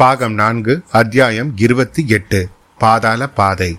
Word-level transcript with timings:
பாகம் 0.00 0.34
நான்கு 0.34 0.82
அத்தியாயம் 0.90 1.52
இருபத்தி 1.56 2.02
எட்டு 2.06 2.48
பாதாள 2.78 3.26
பாதை. 3.26 3.78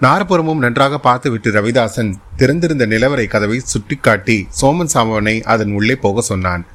நாரபுரமும் 0.00 0.56
நன்றாக 0.56 0.98
பார்த்துவிட்டு 0.98 1.50
ரவிதாசன் 1.50 2.12
திறந்திருந்த 2.36 2.86
நிலவரை 2.86 3.26
கதவை 3.26 3.60
சுட்டிக்காட்டி 3.60 4.46
சோமன் 4.60 4.92
சாம்பவனை 4.94 5.42
அதன் 5.42 5.72
உள்ளே 5.72 5.96
போக 5.96 6.20
சொன்னான். 6.20 6.66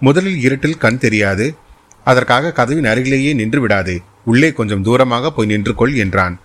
முதலில் 0.00 0.40
இருட்டில் 0.40 0.78
கண் 0.78 0.98
தெரியாது. 0.98 1.54
அதற்காக 2.04 2.52
கதவின் 2.52 2.84
அருகிலேயே 2.84 3.32
நின்று 3.32 3.60
விடாதே. 3.60 4.02
உள்ளே 4.24 4.52
கொஞ்சம் 4.52 4.84
தூரமாக 4.84 5.30
போய் 5.30 5.46
நின்று 5.46 5.74
கொள் 5.74 5.94
என்றான். 5.94 6.40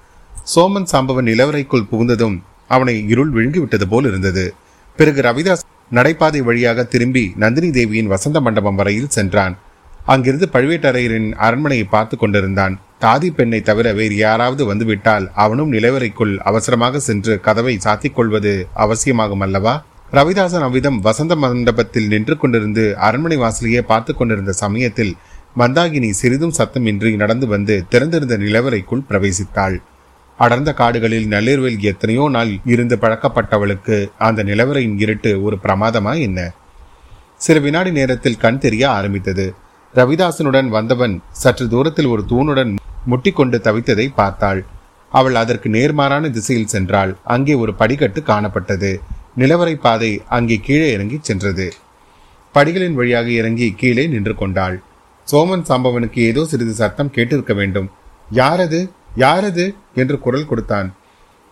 சோமன் 0.56 0.90
சாம்பவன் 0.92 1.30
நிலவரைக்குள் 1.32 1.90
புகுந்ததும் 1.92 2.42
அவனை 2.68 3.08
இருள் 3.08 3.34
விழுங்கிவிட்டது 3.34 3.84
போல் 3.84 4.06
இருந்தது. 4.06 4.54
பிறகு 4.96 5.22
ரவிதாஸ் 5.22 5.70
நடைபாதை 5.94 6.42
வழியாக 6.42 6.84
திரும்பி 6.84 7.34
நந்தினி 7.36 7.72
தேவியின் 7.72 8.08
வசந்த 8.08 8.40
மண்டபம் 8.42 8.76
வரையில் 8.76 9.10
சென்றான். 9.10 9.58
அங்கிருந்து 10.12 10.48
பழுவேட்டரையரின் 10.54 11.30
அரண்மனையை 11.38 11.86
பார்த்து 11.86 12.18
கொண்டிருந்தான். 12.18 12.76
தாதி 13.02 13.30
பெண்ணை 13.30 13.62
தவிர 13.62 13.88
வேறு 13.94 14.16
யாராவது 14.16 14.64
வந்துவிட்டால் 14.66 15.26
அவனும் 15.34 15.74
நிலவரைக்குள் 15.74 16.38
அவசரமாக 16.50 17.00
சென்று 17.00 17.34
கதவை 17.40 17.74
சாத்திக் 17.86 18.14
கொள்வது 18.14 18.54
அவசியமாகும் 18.74 19.40
அல்லவா? 19.40 19.74
ரவிதாசன் 20.12 20.66
அவ்விதம் 20.68 21.00
வசந்த 21.00 21.36
மண்டபத்தில் 21.36 22.08
நின்று 22.08 22.36
கொண்டிருந்து 22.36 22.94
அரண்மனை 22.94 23.38
வாசலையே 23.38 23.82
பார்த்து 23.82 24.16
கொண்டிருந்த 24.16 24.52
சமயத்தில் 24.52 25.14
மந்தாகினி 25.58 26.10
சிறிதும் 26.10 26.56
சத்தமின்றி 26.58 27.16
நடந்து 27.16 27.48
வந்து 27.48 27.76
திறந்திருந்த 27.90 28.38
நிலவரைக்குள் 28.38 29.06
பிரவேசித்தாள். 29.10 29.78
அடர்ந்த 30.40 30.72
காடுகளில் 30.74 31.28
நள்ளிரவில் 31.28 31.80
எத்தனையோ 31.82 32.26
நாள் 32.30 32.52
இருந்து 32.66 32.96
பழக்கப்பட்டவளுக்கு 32.96 33.96
அந்த 34.18 34.44
நிலவரையின் 34.44 34.98
இருட்டு 34.98 35.32
ஒரு 35.44 35.58
பிரமாதமா 35.64 36.14
என்ன? 36.20 36.40
சில 37.38 37.60
வினாடி 37.60 37.92
நேரத்தில் 37.92 38.38
கண் 38.38 38.58
தெரிய 38.58 38.84
ஆரம்பித்தது. 38.90 39.48
ரவிதாசனுடன் 39.96 40.68
வந்தவன் 40.68 41.22
சற்று 41.32 41.68
தூரத்தில் 41.68 42.06
ஒரு 42.06 42.24
தூணுடன் 42.30 42.76
முட்டிக்கொண்டு 43.10 43.58
தவித்ததை 43.58 44.08
பார்த்தாள். 44.16 44.66
அவள் 45.10 45.36
அதற்கு 45.36 45.70
நேர்மாறான 45.70 46.30
திசையில் 46.30 46.72
சென்றாள். 46.72 47.16
அங்கே 47.24 47.54
ஒரு 47.54 47.74
படிக்கட்டு 47.74 48.22
காணப்பட்டது. 48.22 49.00
நிலவரை 49.38 49.76
பாதை 49.76 50.22
அங்கே 50.28 50.58
கீழே 50.58 50.92
இறங்கி 50.92 51.18
சென்றது. 51.22 51.74
படிகளின் 52.56 52.94
வழியாக 52.94 53.30
இறங்கி 53.30 53.72
கீழே 53.72 54.08
நின்று 54.08 54.36
கொண்டாள். 54.36 54.82
சோமன் 55.32 55.68
சாம்பவனுக்கு 55.68 56.20
ஏதோ 56.20 56.46
சிறிது 56.46 56.74
சத்தம் 56.74 57.12
கேட்டிருக்க 57.16 57.56
வேண்டும். 57.56 57.92
யாரது? 58.32 58.90
யாரது? 59.16 59.76
என்று 59.96 60.20
குரல் 60.20 60.46
கொடுத்தான். 60.46 60.96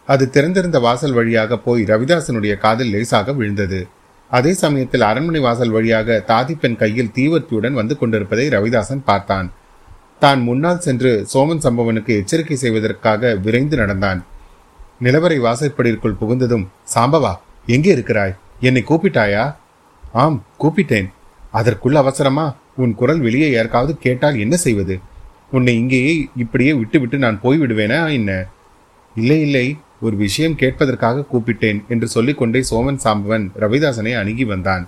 அது 0.06 0.30
திறந்திருந்த 0.30 0.80
வாசல் 0.80 1.13
வழியாக 1.13 1.58
போய் 1.58 1.83
ரவிதாசனுடைய 1.83 2.58
காதில் 2.58 2.89
லேசாக 2.89 3.33
விழுந்தது. 3.33 3.88
அதே 4.31 4.54
சமயத்தில் 4.54 5.02
அரண்மனை 5.02 5.40
வாசல் 5.40 5.70
வழியாக 5.70 6.23
தாதிப்பெண் 6.28 6.76
கையில் 6.76 7.12
தீவர்த்தியுடன் 7.16 7.72
வந்து 7.72 7.98
கொண்டிருப்பதை 7.98 8.50
ரவிதாசன் 8.50 9.04
பார்த்தான். 9.06 9.52
தான் 10.20 10.42
முன்னால் 10.42 10.80
சென்று 10.80 11.28
சோமன் 11.34 11.64
சம்பவனுக்கு 11.64 12.14
எச்சரிக்கை 12.22 12.58
செய்வதற்காக 12.58 13.36
விரைந்து 13.36 13.78
நடந்தான். 13.78 14.26
நிலவரை 15.02 15.40
வாசற்படியிற்குள் 15.40 16.20
புகுந்ததும் 16.22 16.68
சாம்பவா 16.94 17.34
எங்கே 17.66 17.92
இருக்கிறாய்? 17.92 18.36
என்னை 18.59 18.84
கூப்பிட்டாயா? 18.90 19.56
ஆம் 20.14 20.44
கூப்பிட்டேன். 20.59 21.09
அதற்குள்ள 21.53 21.94
அவசரமா? 21.94 22.56
உன் 22.76 22.96
குரல் 22.96 23.20
வெளியே 23.20 23.52
யாருக்காவது 23.52 23.98
கேட்டால் 23.98 24.38
என்ன 24.38 24.56
செய்வது? 24.56 25.00
உன்னை 25.52 25.76
இங்கேயே 25.76 26.30
இப்படியே 26.36 26.73
விட்டுவிட்டு 26.73 27.18
நான் 27.18 27.42
போய்விடுவேனா 27.44 28.12
என்ன? 28.12 28.48
இல்லை 29.16 29.42
இல்லை. 29.42 29.78
ஒரு 30.06 30.16
விஷயம் 30.16 30.58
கேட்பதற்காக 30.61 31.25
கூப்பிட்டேன் 31.31 31.80
என்று 31.88 32.08
சொல்லிக்கொண்டே 32.08 32.61
சோமன் 32.70 33.02
சாம்பவன் 33.03 33.45
ரவிதாசனை 33.64 34.14
அணுகி 34.22 34.45
வந்தான். 34.45 34.84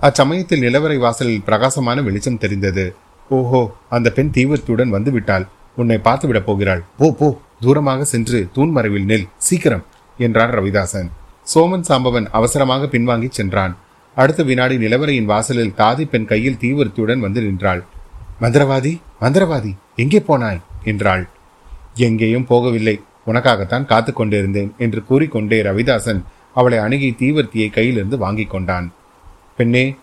அச்சமயத்தில் 0.00 0.64
நிலவரை 0.66 0.98
வாசலில் 0.98 1.44
பிரகாசமான 1.46 1.98
வெளிச்சம் 2.02 2.38
தெரிந்தது. 2.38 2.84
ஓஹோ 3.30 3.60
அந்த 3.88 4.08
பெண் 4.10 4.32
தீவிரத்துடன் 4.34 4.94
வந்துவிட்டாள். 4.96 5.44
உன்னை 5.76 5.98
பார்த்து 5.98 6.26
விடப் 6.26 6.46
போகிறாள். 6.46 6.82
போ 6.98 7.06
போ 7.18 7.28
தூரமாக 7.60 8.02
சென்று 8.04 8.38
தூண்மறைவில் 8.56 9.08
நெல். 9.10 9.26
சீக்கிரம் 9.46 9.84
என்றான் 10.18 10.52
ரவிதாசன். 10.58 11.08
சோமன் 11.46 11.86
சாம்பவன் 11.88 12.26
அவசரமாக 12.38 12.88
பின்வாங்கி 12.92 13.28
சென்றான். 13.30 13.72
அடுத்த 14.16 14.40
வினாடி 14.42 14.76
நிலவரையின் 14.76 15.30
வாசலில் 15.32 15.74
தாதி 15.78 16.04
பெண் 16.04 16.28
கையில் 16.32 16.60
தீவிரத்துடன் 16.60 17.24
வந்து 17.26 17.40
நின்றாள். 17.40 17.82
மந்திரவாதி 18.40 18.92
மந்திரவாதி 19.20 19.72
எங்கே 19.96 20.20
போனாய்? 20.28 20.60
என்றாள். 20.84 21.24
எங்கேயும் 22.06 22.48
போகவில்லை. 22.48 22.96
உனக்காகத்தான் 23.26 23.84
காத்து 23.84 24.12
கொண்டிருந்தேன் 24.12 24.74
என்று 24.78 25.04
கூறிக்கொண்டே 25.04 25.62
ரவிதாசன் 25.62 26.22
அவளை 26.54 26.78
அணுகி 26.78 27.14
தீவர்த்தியை 27.18 27.68
கையிலிருந்து 27.70 28.16
வாங்கிக் 28.16 28.50
கொண்டான். 28.50 28.92
பெண்ணே 29.56 29.96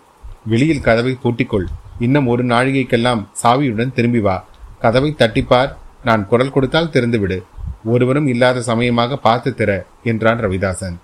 வெளியில் 0.46 0.82
கதவை 0.82 1.18
பூட்டிக்கொள். 1.24 1.66
இன்னும் 2.00 2.28
ஒரு 2.28 2.46
நாழிகைக்கெல்லாம் 2.46 3.28
சாவியுடன் 3.44 3.94
திரும்பி 3.94 4.20
வா. 4.20 4.46
கதவை 4.80 5.16
தட்டிப்பார். 5.18 5.72
நான் 6.04 6.28
குரல் 6.28 6.52
கொடுத்தால் 6.52 6.90
திறந்துவிடு. 6.90 7.44
ஒருவரும் 7.84 8.28
இல்லாத 8.28 8.62
சமயமாக 8.62 9.18
பார்த்து 9.18 9.54
திற 9.58 9.84
என்றான் 10.04 10.40
ரவிதாசன். 10.40 10.98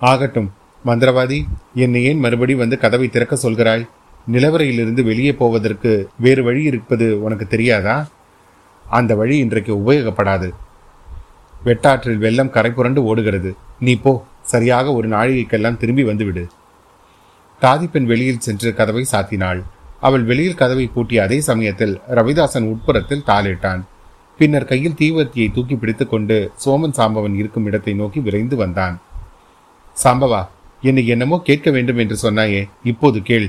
ஆகட்டும் 0.00 0.52
மந்திரவாதி 0.84 1.44
என்னை 1.74 2.04
ஏன் 2.04 2.18
மறுபடி 2.18 2.54
வந்து 2.54 2.78
கதவை 2.78 3.08
திறக்க 3.08 3.38
சொல்கிறாய்? 3.42 3.88
நிலவரையிலிருந்து 4.32 5.02
வெளியே 5.02 5.32
போவதற்கு 5.32 6.08
வேறு 6.18 6.42
வழி 6.42 6.62
இருப்பது 6.62 7.22
உனக்கு 7.22 7.46
தெரியாதா? 7.46 8.06
அந்த 8.88 9.14
வழி 9.14 9.36
இன்றைக்கு 9.38 9.74
உபயோகப்படாது. 9.76 10.50
வெட்டாற்றில் 11.64 12.22
வெள்ளம் 12.24 12.50
கரை 12.50 12.70
புரண்டு 12.70 13.00
ஓடுகிறது. 13.04 13.50
நீ 13.86 13.94
போ 13.94 14.12
சரியாக 14.52 14.92
ஒரு 14.92 15.08
நாழிகைக்கெல்லாம் 15.08 15.76
திரும்பி 15.76 16.02
வந்துவிடு. 16.02 16.44
தாதிப்பெண் 17.62 18.08
வெளியில் 18.12 18.44
சென்று 18.46 18.74
கதவை 18.74 19.04
சாத்தினாள். 19.12 19.60
அவள் 20.00 20.24
வெளியில் 20.24 20.60
கதவை 20.60 20.86
பூட்டிய 20.86 21.22
அதே 21.22 21.38
சமயத்தில் 21.40 21.94
ரவிதாசன் 22.18 22.68
உட்புறத்தில் 22.72 23.26
தாளிட்டான். 23.26 23.82
பின்னர் 24.38 24.68
கையில் 24.70 24.96
தீவர்த்தியை 25.00 25.48
தூக்கி 25.52 25.76
பிடித்துக் 25.76 26.10
கொண்டு 26.10 26.36
சோமன் 26.64 26.96
சாம்பவன் 26.98 27.34
இருக்கும் 27.34 27.66
இடத்தை 27.66 27.94
நோக்கி 27.94 28.20
விரைந்து 28.20 28.56
வந்தான். 28.56 28.94
சாம்பவா 29.96 30.42
என்னை 30.82 31.02
என்னமோ 31.06 31.36
கேட்க 31.48 31.68
வேண்டும் 31.70 32.00
என்று 32.02 32.16
சொன்னாயே 32.22 32.62
இப்போது 32.84 33.18
கேள். 33.22 33.48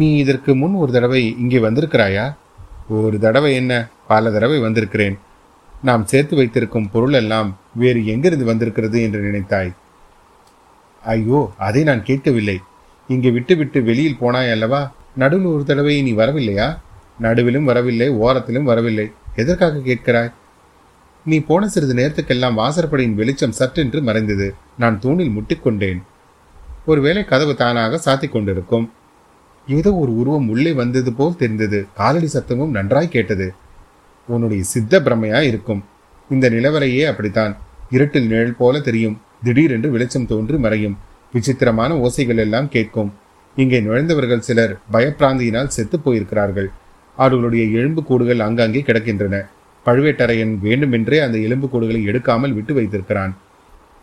நீ 0.00 0.08
இதற்கு 0.16 0.50
முன் 0.54 0.74
ஒரு 0.74 0.92
தடவை 0.92 1.22
இங்கே 1.42 1.58
வந்திருக்கிறாயா? 1.58 2.24
ஒரு 2.88 3.18
தடவை 3.18 3.50
என்ன 3.54 3.72
பல 4.06 4.30
தடவை 4.30 4.58
வந்திருக்கிறேன். 4.58 5.18
நாம் 5.82 6.06
சேர்த்து 6.06 6.36
வைத்திருக்கும் 6.36 6.90
பொருள் 6.90 7.12
எல்லாம் 7.12 7.58
வேறு 7.74 8.06
எங்கிருந்து 8.06 8.44
வந்திருக்கிறது 8.44 9.02
என்று 9.02 9.20
நினைத்தாய். 9.20 9.74
ஐயோ 11.02 11.52
அதை 11.58 11.82
நான் 11.82 12.04
கேட்கவில்லை. 12.04 12.60
இங்கே 13.08 13.30
விட்டு 13.30 13.56
விட்டு 13.56 13.82
வெளியில் 13.82 14.18
போனாய் 14.20 14.50
அல்லவா? 14.50 14.94
நடுவில் 15.16 15.46
ஒரு 15.46 15.64
தடவை 15.64 16.02
நீ 16.02 16.12
வரவில்லையா? 16.12 16.78
நடுவிலும் 17.22 17.64
வரவில்லை 17.64 18.10
ஓரத்திலும் 18.10 18.62
வரவில்லை. 18.62 19.12
எதற்காக 19.36 19.76
கேட்கிறாய்? 19.76 20.32
நீ 21.24 21.38
போன 21.38 21.68
சிறிது 21.68 21.94
நேரத்துக்கெல்லாம் 21.94 22.54
வாசற்படியின் 22.54 23.14
வெளிச்சம் 23.14 23.54
சற்றென்று 23.58 24.02
மறைந்தது. 24.02 24.54
நான் 24.78 25.00
தூணில் 25.00 25.32
முட்டிக்கொண்டேன். 25.36 26.02
ஒருவேளை 26.86 27.24
கதவு 27.24 27.54
தானாக 27.54 28.00
சாத்திக் 28.04 28.32
கொண்டிருக்கும். 28.32 28.92
ஏதோ 29.66 29.94
ஒரு 29.94 30.16
உருவம் 30.16 30.48
உள்ளே 30.48 30.72
வந்தது 30.72 31.12
போல் 31.12 31.36
தெரிந்தது. 31.36 31.86
காலடி 31.94 32.28
சத்தமும் 32.32 32.68
நன்றாய் 32.68 33.08
கேட்டது. 33.08 33.54
உன்னுடைய 34.34 34.62
சித்த 34.72 35.00
பிரமையா 35.06 35.40
இருக்கும். 35.50 35.80
இந்த 36.30 36.46
நிலவரையே 36.50 37.04
அப்படித்தான். 37.10 37.54
இருட்டில் 37.90 38.28
நிழல் 38.28 38.58
போல 38.60 38.80
தெரியும். 38.80 39.16
திடீரென்று 39.44 39.88
வெளிச்சம் 39.90 40.26
தோன்றி 40.26 40.58
மறையும். 40.64 40.96
விசித்திரமான 41.34 41.92
ஓசைகள் 41.96 42.40
எல்லாம் 42.44 42.68
கேட்கும். 42.68 43.10
இங்கே 43.56 43.78
நுழைந்தவர்கள் 43.80 44.46
சிலர் 44.48 44.72
பயப்பிராந்தியினால் 44.92 45.74
செத்து 45.76 45.96
போயிருக்கிறார்கள். 45.98 46.68
அவர்களுடைய 47.18 47.64
எலும்பு 47.78 48.02
கூடுகள் 48.04 48.44
அங்கங்கே 48.46 48.82
கிடக்கின்றன. 48.86 49.36
பழுவேட்டரையன் 49.86 50.52
வேண்டுமென்றே 50.66 51.18
அந்த 51.18 51.36
எலும்பு 51.46 51.66
கூடுகளை 51.72 52.00
எடுக்காமல் 52.10 52.54
விட்டு 52.54 52.72
வைத்திருக்கிறான். 52.74 53.32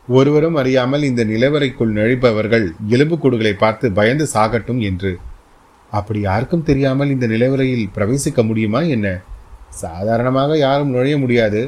ஒருவரும் 0.08 0.56
அறியாமல் 0.56 1.04
இந்த 1.04 1.24
நிலவரைக்குள் 1.24 1.96
நுழைப்பவர்கள் 1.98 2.66
எலும்பு 2.88 3.16
கூடுகளை 3.24 3.54
பார்த்து 3.54 3.88
பயந்து 3.92 4.26
சாகட்டும் 4.34 4.82
என்று. 4.90 5.12
அப்படி 5.94 6.20
யாருக்கும் 6.20 6.68
தெரியாமல் 6.70 7.14
இந்த 7.16 7.26
நிலவரையில் 7.28 7.94
பிரவேசிக்க 7.96 8.44
முடியுமா 8.44 8.82
என்ன? 8.96 9.08
சாதாரணமாக 9.70 10.58
யாரும் 10.58 10.94
நுழைய 10.96 11.18
முடியாது. 11.18 11.62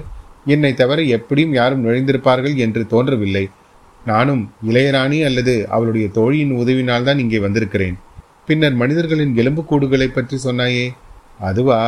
என்னை 0.46 0.74
தவிர 0.74 1.02
எப்படியும் 1.02 1.54
யாரும் 1.54 1.84
நுழைந்திருப்பார்கள் 1.86 2.56
என்று 2.56 2.88
தோன்றவில்லை. 2.88 3.50
நானும் 4.06 4.44
இளையராணி 4.70 5.24
அல்லது 5.24 5.54
அவளுடைய 5.70 6.08
தோழியின் 6.08 6.54
உதவினால் 6.62 7.04
தான் 7.04 7.20
இங்கே 7.20 7.40
வந்திருக்கிறேன். 7.40 7.98
பின்னர் 8.46 8.74
மனிதர்களின் 8.74 9.36
எலும்புக்கூடுகளை 9.36 10.08
பற்றி 10.08 10.38
சொன்னாயே 10.44 10.86
அதுவா? 11.50 11.80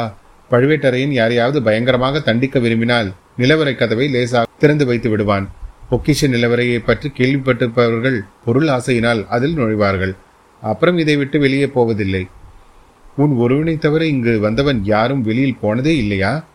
பழுவேட்டரையன் 0.51 1.13
யாரையாவது 1.19 1.59
பயங்கரமாக 1.61 2.19
தண்டிக்க 2.19 2.59
விரும்பினால் 2.59 3.09
நிலவரை 3.37 3.75
கதவை 3.75 4.07
லேசாக 4.09 4.49
திறந்து 4.59 4.85
வைத்து 4.85 5.09
விடுவான். 5.09 5.45
பொக்கிஷ 5.91 6.27
நிலவரையை 6.27 6.79
பற்றி 6.79 7.11
கேள்விப்பட்டிருப்பவர்கள் 7.17 8.19
பொருள் 8.45 8.67
ஆசையினால் 8.67 9.27
அதில் 9.27 9.57
நுழைவார்கள். 9.57 10.13
அப்புறம் 10.61 10.97
இதை 10.97 11.15
விட்டு 11.15 11.39
வெளியே 11.39 11.67
போவதில்லை. 11.67 12.23
உன் 13.15 13.35
ஒருவனை 13.35 13.77
தவிர 13.77 14.05
இங்கு 14.05 14.39
வந்தவன் 14.39 14.83
யாரும் 14.83 15.21
வெளியில் 15.21 15.57
போனதே 15.57 15.97
இல்லையா? 15.97 16.45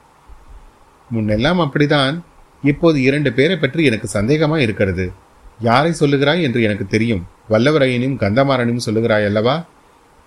முன்னெல்லாம் 1.15 1.69
அப்படிதான் 1.69 2.23
இப்போது 2.63 3.03
இரண்டு 3.03 3.33
பேரை 3.33 3.57
பற்றி 3.57 3.85
எனக்கு 3.85 4.09
சந்தேகமாக 4.09 4.63
இருக்கிறது. 4.63 5.13
யாரை 5.61 5.95
சொல்லுகிறாய் 6.01 6.43
என்று 6.43 6.63
எனக்கு 6.63 6.87
தெரியும். 6.87 7.27
வல்லவரையனையும் 7.51 8.21
கந்தமாறனையும் 8.21 8.87
சொல்லுகிறாய் 8.87 9.25
அல்லவா? 9.25 9.65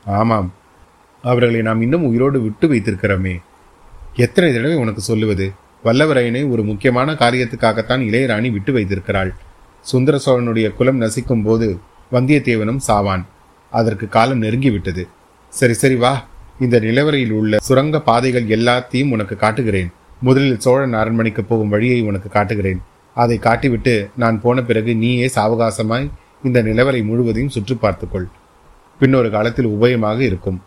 ஆமாம். 0.06 0.54
அவர்களை 1.22 1.62
நாம் 1.62 1.82
இன்னும் 1.82 2.04
உயிரோடு 2.04 2.42
விட்டு 2.42 2.68
வைத்திருக்கிறோமே. 2.68 3.42
எத்தனை 4.16 4.54
தடவை 4.54 4.76
உனக்கு 4.76 5.02
சொல்லுவது? 5.02 5.52
வல்லவரையனை 5.84 6.50
ஒரு 6.50 6.64
முக்கியமான 6.64 7.14
காரியத்துக்காகத்தான் 7.14 8.04
இளையராணி 8.04 8.52
விட்டு 8.52 8.74
வைத்திருக்கிறாள். 8.74 9.34
சுந்தர 9.82 10.20
சோழனுடைய 10.26 10.74
குலம் 10.74 11.02
நசிக்கும் 11.02 11.44
போது 11.44 11.80
வந்தியத்தேவனும் 12.12 12.80
சாவான். 12.88 13.26
அதற்கு 13.72 14.10
காலம் 14.10 14.42
நெருங்கிவிட்டது. 14.42 15.08
சரி 15.60 15.74
சரி 15.74 15.96
வா. 15.96 16.12
இந்த 16.60 16.80
நிலவரையில் 16.80 17.34
உள்ள 17.40 17.58
சுரங்க 17.68 18.00
பாதைகள் 18.00 18.46
எல்லாத்தையும் 18.58 19.14
உனக்கு 19.16 19.36
காட்டுகிறேன். 19.36 19.90
முதலில் 20.22 20.60
சோழன் 20.60 20.94
அரண்மனைக்கு 20.94 21.44
போகும் 21.44 21.72
வழியை 21.74 22.02
உனக்கு 22.10 22.30
காட்டுகிறேன். 22.30 22.82
அதை 23.16 23.38
காட்டிவிட்டு 23.38 23.94
நான் 24.16 24.38
போன 24.42 24.64
பிறகு 24.64 24.92
நீயே 24.96 25.28
சாவகாசமாய் 25.36 26.08
இந்த 26.44 26.60
நிலவரை 26.64 27.02
முழுவதையும் 27.04 27.54
சுற்றி 27.56 27.76
பார்த்துக்கொள். 27.76 28.28
பின்னொரு 29.00 29.30
காலத்தில் 29.30 29.70
உபயமாக 29.76 30.20
இருக்கும். 30.20 30.60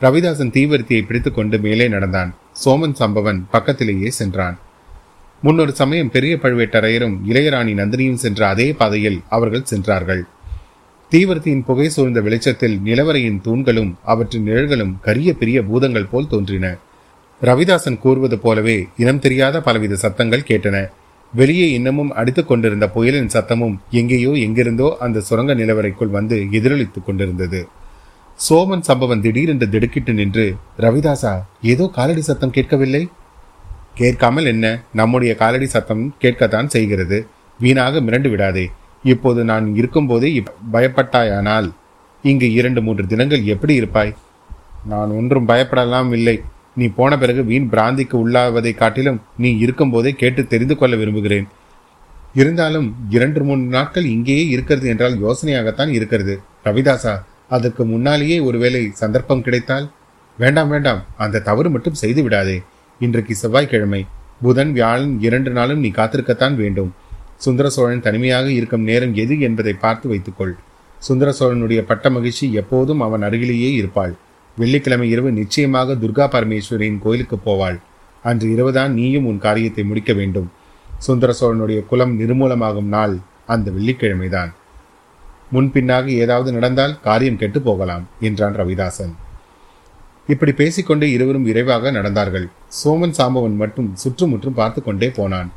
ரவிதாசன் 0.00 0.54
தீவிரத்தியை 0.56 1.02
பிடித்துக்கொண்டு 1.06 1.58
மேலே 1.58 1.88
நடந்தான். 1.88 2.30
சோமன் 2.64 2.96
சம்பவன் 3.00 3.40
பக்கத்திலேயே 3.50 4.10
சென்றான். 4.10 4.58
முன்னொரு 5.42 5.72
சமயம் 5.72 6.10
பெரிய 6.10 6.34
பழுவேட்டரையரும் 6.42 7.16
இளையராணி 7.30 7.72
நந்தினியும் 7.80 8.22
சென்ற 8.24 8.48
அதே 8.48 8.72
பாதையில் 8.72 9.18
அவர்கள் 9.28 9.68
சென்றார்கள். 9.72 10.22
தீவிரத்தின் 11.14 11.64
புகை 11.64 11.88
சூழ்ந்த 11.88 12.20
வெளிச்சத்தில் 12.20 12.80
நிலவரையின் 12.84 13.40
தூண்களும் 13.44 13.94
அவற்றின் 14.04 14.46
நிழல்களும் 14.46 14.94
கரிய 15.00 15.34
பெரிய 15.34 15.58
பூதங்கள் 15.62 16.08
போல் 16.10 16.28
தோன்றின. 16.28 16.66
ரவிதாசன் 17.42 17.98
கூறுவது 17.98 18.38
போலவே 18.38 18.86
இனம் 18.96 19.18
தெரியாத 19.18 19.60
பலவித 19.60 19.94
சத்தங்கள் 19.94 20.46
கேட்டன. 20.48 20.76
வெளியே 21.32 21.70
இன்னமும் 21.70 22.10
அடித்துக் 22.10 22.48
கொண்டிருந்த 22.48 22.88
புயலின் 22.88 23.30
சத்தமும் 23.32 23.76
எங்கேயோ 23.90 24.30
எங்கிருந்தோ 24.30 24.96
அந்த 25.00 25.20
சுரங்க 25.20 25.54
நிலவரைக்குள் 25.54 26.14
வந்து 26.18 26.46
எதிரொலித்துக் 26.50 27.06
கொண்டிருந்தது. 27.06 27.68
சோமன் 28.48 28.86
சம்பவன் 28.88 29.20
திடீரென்று 29.20 29.68
திடுக்கிட்டு 29.68 30.12
நின்று 30.12 30.56
ரவிதாசா 30.78 31.34
ஏதோ 31.62 31.90
காலடி 31.92 32.20
சத்தம் 32.20 32.50
கேட்கவில்லை? 32.50 33.08
கேட்காமல் 33.94 34.44
என்ன? 34.44 34.82
நம்முடைய 34.94 35.34
காலடி 35.34 35.66
சத்தம் 35.66 36.14
கேட்கத்தான் 36.20 36.66
செய்கிறது. 36.66 37.26
வீணாக 37.60 38.00
மிரண்டு 38.00 38.30
விடாதே. 38.30 38.70
இப்போது 39.04 39.44
நான் 39.44 39.76
இருக்கும்போதே 39.76 40.42
பயப்பட்டாயானால் 40.72 41.72
இங்கு 42.22 42.52
இரண்டு 42.52 42.82
மூன்று 42.82 43.06
தினங்கள் 43.06 43.42
எப்படி 43.44 43.74
இருப்பாய்? 43.74 44.14
நான் 44.88 45.10
ஒன்றும் 45.10 45.48
பயப்படலாம் 45.48 46.12
இல்லை. 46.12 46.40
நீ 46.74 46.86
போன 46.86 47.18
பிறகு 47.18 47.44
வீண் 47.44 47.68
பிராந்திக்கு 47.72 48.14
உள்ளாவதை 48.14 48.74
காட்டிலும் 48.74 49.20
நீ 49.38 49.58
இருக்கும்போதே 49.58 50.12
கேட்டு 50.12 50.46
தெரிந்து 50.46 50.76
கொள்ள 50.76 50.96
விரும்புகிறேன். 50.96 51.48
இருந்தாலும் 52.34 52.94
இரண்டு 53.10 53.44
மூன்று 53.44 53.68
நாட்கள் 53.68 54.04
இங்கேயே 54.04 54.48
இருக்கிறது 54.48 54.88
என்றால் 54.88 55.22
யோசனையாகத்தான் 55.22 55.88
இருக்கிறது. 55.88 56.40
ரவிதாசா 56.64 57.22
அதற்கு 57.48 57.84
முன்னாலேயே 57.84 58.38
ஒருவேளை 58.40 58.90
சந்தர்ப்பம் 58.92 59.42
கிடைத்தால்? 59.42 59.90
வேண்டாம் 60.38 60.68
வேண்டாம். 60.68 61.04
அந்த 61.16 61.38
தவறு 61.38 61.70
மட்டும் 61.70 61.94
செய்து 61.94 62.22
விடாதே. 62.22 62.62
இன்றைக்கு 63.00 63.34
செவ்வாய்க்கிழமை. 63.34 64.06
புதன் 64.42 64.72
வியாழன் 64.72 65.20
இரண்டு 65.20 65.50
நாளும் 65.50 65.78
நீ 65.78 65.88
காத்திருக்கத்தான் 65.88 66.54
வேண்டும். 66.54 66.94
சுந்தர 67.38 67.70
சோழன் 67.70 68.00
தனிமையாக 68.00 68.50
இருக்கும் 68.50 68.82
நேரம் 68.82 69.14
எது 69.14 69.40
என்பதை 69.40 69.72
பார்த்து 69.72 70.08
வைத்துக்கொள். 70.08 70.54
சுந்தர 70.98 71.34
சோழனுடைய 71.38 71.80
பட்ட 71.80 72.10
மகிழ்ச்சி 72.10 72.52
எப்போதும் 72.52 73.00
அவன் 73.00 73.22
அருகிலேயே 73.22 73.72
இருப்பாள். 73.72 74.14
வெள்ளிக்கிழமை 74.56 75.10
இரவு 75.10 75.30
நிச்சயமாக 75.32 75.94
துர்கா 75.94 76.26
பரமேஸ்வரியின் 76.34 76.98
கோயிலுக்கு 76.98 77.36
போவாள். 77.44 77.78
அன்று 78.22 78.46
இரவுதான் 78.50 78.92
நீயும் 78.92 79.26
உன் 79.26 79.38
காரியத்தை 79.38 79.84
முடிக்க 79.84 80.12
வேண்டும். 80.12 80.50
சுந்தர 80.98 81.34
சோழனுடைய 81.40 81.86
குலம் 81.86 82.20
நிர்மூலமாகும் 82.20 82.92
நாள் 82.96 83.18
அந்த 83.46 83.70
வெள்ளிக்கிழமைதான். 83.70 84.52
முன்பின்னாக 85.50 86.10
ஏதாவது 86.10 86.52
நடந்தால் 86.52 87.00
காரியம் 87.00 87.36
கெட்டு 87.36 87.60
போகலாம் 87.60 88.08
என்றான் 88.20 88.54
ரவிதாசன். 88.54 89.12
இப்படி 90.26 90.52
பேசிக்கொண்டே 90.52 91.10
இருவரும் 91.10 91.42
விரைவாக 91.42 91.90
நடந்தார்கள். 91.90 92.46
சோமன் 92.84 93.16
சாம்பவன் 93.18 93.56
மட்டும் 93.56 93.90
சுற்றுமுற்றும் 93.94 94.54
பார்த்து 94.54 94.82
கொண்டே 94.82 95.08
போனான். 95.08 95.52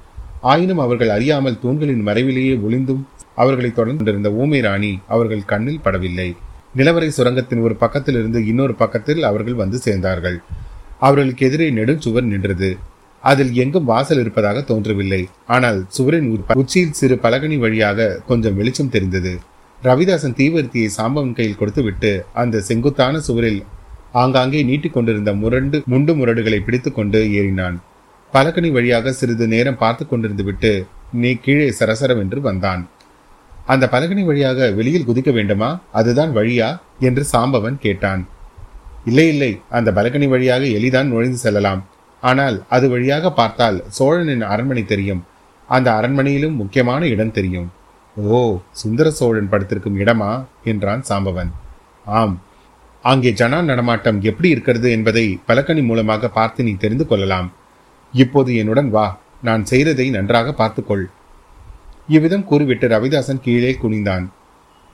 ஆயினும் 0.51 0.81
அவர்கள் 0.85 1.11
அறியாமல் 1.15 1.61
தூண்களின் 1.63 2.03
மறைவிலேயே 2.07 2.55
ஒளிந்தும் 2.67 3.03
அவர்களை 3.41 3.71
தொடர்ந்திருந்த 3.79 4.29
ஊமை 4.41 4.59
ராணி 4.65 4.91
அவர்கள் 5.15 5.49
கண்ணில் 5.51 5.83
படவில்லை. 5.85 6.29
நிலவரை 6.79 7.09
சுரங்கத்தின் 7.17 7.63
ஒரு 7.67 7.75
பக்கத்திலிருந்து 7.83 8.39
இன்னொரு 8.51 8.73
பக்கத்தில் 8.81 9.21
அவர்கள் 9.29 9.61
வந்து 9.61 9.77
சேர்ந்தார்கள். 9.85 10.37
அவர்களுக்கு 11.07 11.45
எதிரே 11.47 11.67
நெடுஞ்சுவர் 11.77 12.29
நின்றது. 12.31 12.69
அதில் 13.23 13.51
எங்கும் 13.63 13.87
வாசல் 13.91 14.21
இருப்பதாக 14.23 14.57
தோன்றவில்லை. 14.71 15.21
ஆனால் 15.55 15.79
சுவரின் 15.95 16.27
உச்சியில் 16.61 16.97
சிறு 16.99 17.15
பலகனி 17.23 17.57
வழியாக 17.63 18.09
கொஞ்சம் 18.29 18.57
வெளிச்சம் 18.59 18.93
தெரிந்தது. 18.95 19.33
ரவிதாசன் 19.87 20.37
தீவிரத்தியை 20.39 20.89
சாம்பவன் 20.97 21.35
கையில் 21.39 21.59
கொடுத்துவிட்டு 21.61 22.11
அந்த 22.41 22.61
செங்குத்தான 22.69 23.19
சுவரில் 23.27 23.59
ஆங்காங்கே 24.21 24.61
நீட்டிக் 24.69 24.95
கொண்டிருந்த 24.95 25.31
முரண்டு 25.41 25.77
முண்டு 25.91 26.13
முரடுகளை 26.19 26.59
பிடித்துக்கொண்டு 26.67 27.19
ஏறினான். 27.39 27.77
பலகனி 28.33 28.71
வழியாக 28.71 29.11
சிறிது 29.11 29.47
நேரம் 29.47 29.77
பார்த்து 29.77 30.05
கொண்டிருந்து 30.05 30.43
விட்டு 30.43 30.87
நீ 31.11 31.33
கீழே 31.33 31.75
சரசரவென்று 31.79 32.39
வந்தான். 32.39 32.89
அந்த 33.65 33.89
பலகனி 33.91 34.25
வழியாக 34.25 34.71
வெளியில் 34.71 35.05
குதிக்க 35.07 35.31
வேண்டுமா? 35.31 35.79
அதுதான் 35.91 36.35
வழியா? 36.35 36.79
என்று 36.99 37.25
சாம்பவன் 37.31 37.77
கேட்டான். 37.79 38.27
இல்லை 39.05 39.27
இல்லை. 39.27 39.61
அந்த 39.69 39.91
பலகனி 39.91 40.27
வழியாக 40.27 40.63
எளிதான் 40.63 41.07
நுழைந்து 41.07 41.37
செல்லலாம். 41.37 41.85
ஆனால் 42.21 42.63
அது 42.69 42.89
வழியாக 42.89 43.31
பார்த்தால் 43.31 43.83
சோழனின் 43.87 44.41
அரண்மனை 44.41 44.85
தெரியும். 44.85 45.25
அந்த 45.67 45.91
அரண்மனையிலும் 45.91 46.55
முக்கியமான 46.55 47.07
இடம் 47.07 47.31
தெரியும். 47.31 47.71
ஓ 48.15 48.57
சுந்தர 48.71 49.09
சோழன் 49.11 49.49
படுத்திருக்கும் 49.49 49.99
இடமா? 49.99 50.45
என்றான் 50.63 51.03
சாம்பவன். 51.09 51.51
ஆம். 52.05 52.41
அங்கே 53.01 53.31
ஜனா 53.31 53.61
நடமாட்டம் 53.61 54.21
எப்படி 54.21 54.49
இருக்கிறது 54.49 54.91
என்பதை 54.91 55.39
பலகனி 55.47 55.85
மூலமாக 55.85 56.29
பார்த்து 56.29 56.63
நீ 56.63 56.73
தெரிந்து 56.73 57.07
கொள்ளலாம். 57.07 57.51
இப்போது 58.23 58.51
என்னுடன் 58.55 58.89
வா. 58.89 59.05
நான் 59.43 59.65
செய்ததை 59.65 60.09
நன்றாக 60.09 60.53
பார்த்துக்கொள். 60.53 61.05
இவ்விதம் 62.07 62.43
கூறிவிட்டு 62.43 62.87
ரவிதாசன் 62.87 63.41
கீழே 63.41 63.71
குனிந்தான். 63.83 64.25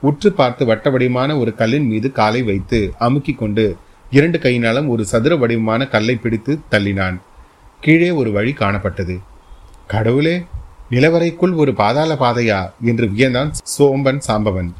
உற்று 0.00 0.30
பார்த்து 0.32 0.62
வட்ட 0.64 0.90
வடிவமான 0.90 1.38
ஒரு 1.38 1.52
கல்லின் 1.54 1.86
மீது 1.86 2.08
காலை 2.12 2.42
வைத்து 2.42 2.80
அமுக்கிக் 3.00 3.40
கொண்டு 3.42 3.64
இரண்டு 4.10 4.38
கையினாலும் 4.38 4.88
ஒரு 4.88 5.04
சதுர 5.06 5.36
வடிவமான 5.36 5.86
கல்லை 5.86 6.16
பிடித்து 6.16 6.58
தள்ளினான். 6.70 7.18
கீழே 7.80 8.10
ஒரு 8.10 8.32
வழி 8.32 8.52
காணப்பட்டது. 8.52 9.16
கடவுளே 9.86 10.36
நிலவரைக்குள் 10.90 11.54
ஒரு 11.54 11.74
பாதாள 11.74 12.14
பாதையா? 12.14 12.60
என்று 12.82 13.06
வியந்தான் 13.06 13.50
சோம்பன் 13.78 14.20
சாம்பவன். 14.28 14.70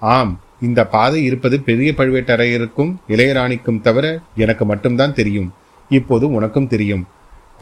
ஆம் 0.00 0.40
இந்த 0.62 0.80
பாதை 0.86 1.24
இருப்பது 1.24 1.56
பெரிய 1.60 1.92
பழுவேட்டரையருக்கும் 1.96 2.92
இளையராணிக்கும் 3.08 3.80
தவிர 3.80 4.20
எனக்கு 4.36 4.64
மட்டும்தான் 4.64 5.14
தெரியும். 5.14 5.50
இப்போது 5.88 6.32
உனக்கும் 6.32 6.68
தெரியும். 6.68 7.04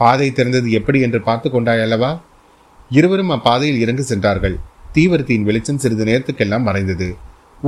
பாதை 0.01 0.27
திறந்தது 0.37 0.69
எப்படி 0.79 0.99
என்று 1.07 1.19
பார்த்து 1.27 1.47
கொண்டாய் 1.49 1.83
அல்லவா 1.85 2.11
இருவரும் 2.91 3.33
அப்பாதையில் 3.35 3.81
இறங்கி 3.83 4.03
சென்றார்கள். 4.11 4.55
தீவிரத்தின் 4.95 5.45
வெளிச்சம் 5.47 5.81
சிறிது 5.83 6.03
நேரத்துக்கெல்லாம் 6.09 6.67
மறைந்தது. 6.69 7.07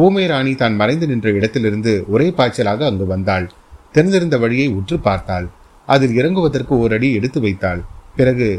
ஊமை 0.04 0.26
ராணி 0.32 0.54
தான் 0.62 0.76
மறைந்து 0.82 1.06
நின்ற 1.12 1.30
இடத்திலிருந்து 1.38 1.94
ஒரே 2.14 2.28
பாய்ச்சலாக 2.38 2.86
அங்கு 2.90 3.06
வந்தாள். 3.14 3.46
திறந்திருந்த 3.94 4.38
வழியை 4.44 4.68
உற்று 4.78 4.98
பார்த்தாள். 5.08 5.48
அதில் 5.88 6.16
இறங்குவதற்கு 6.20 6.74
ஓரடி 6.84 7.10
எடுத்து 7.18 7.40
வைத்தாள். 7.46 7.82
பிறகு 8.18 8.50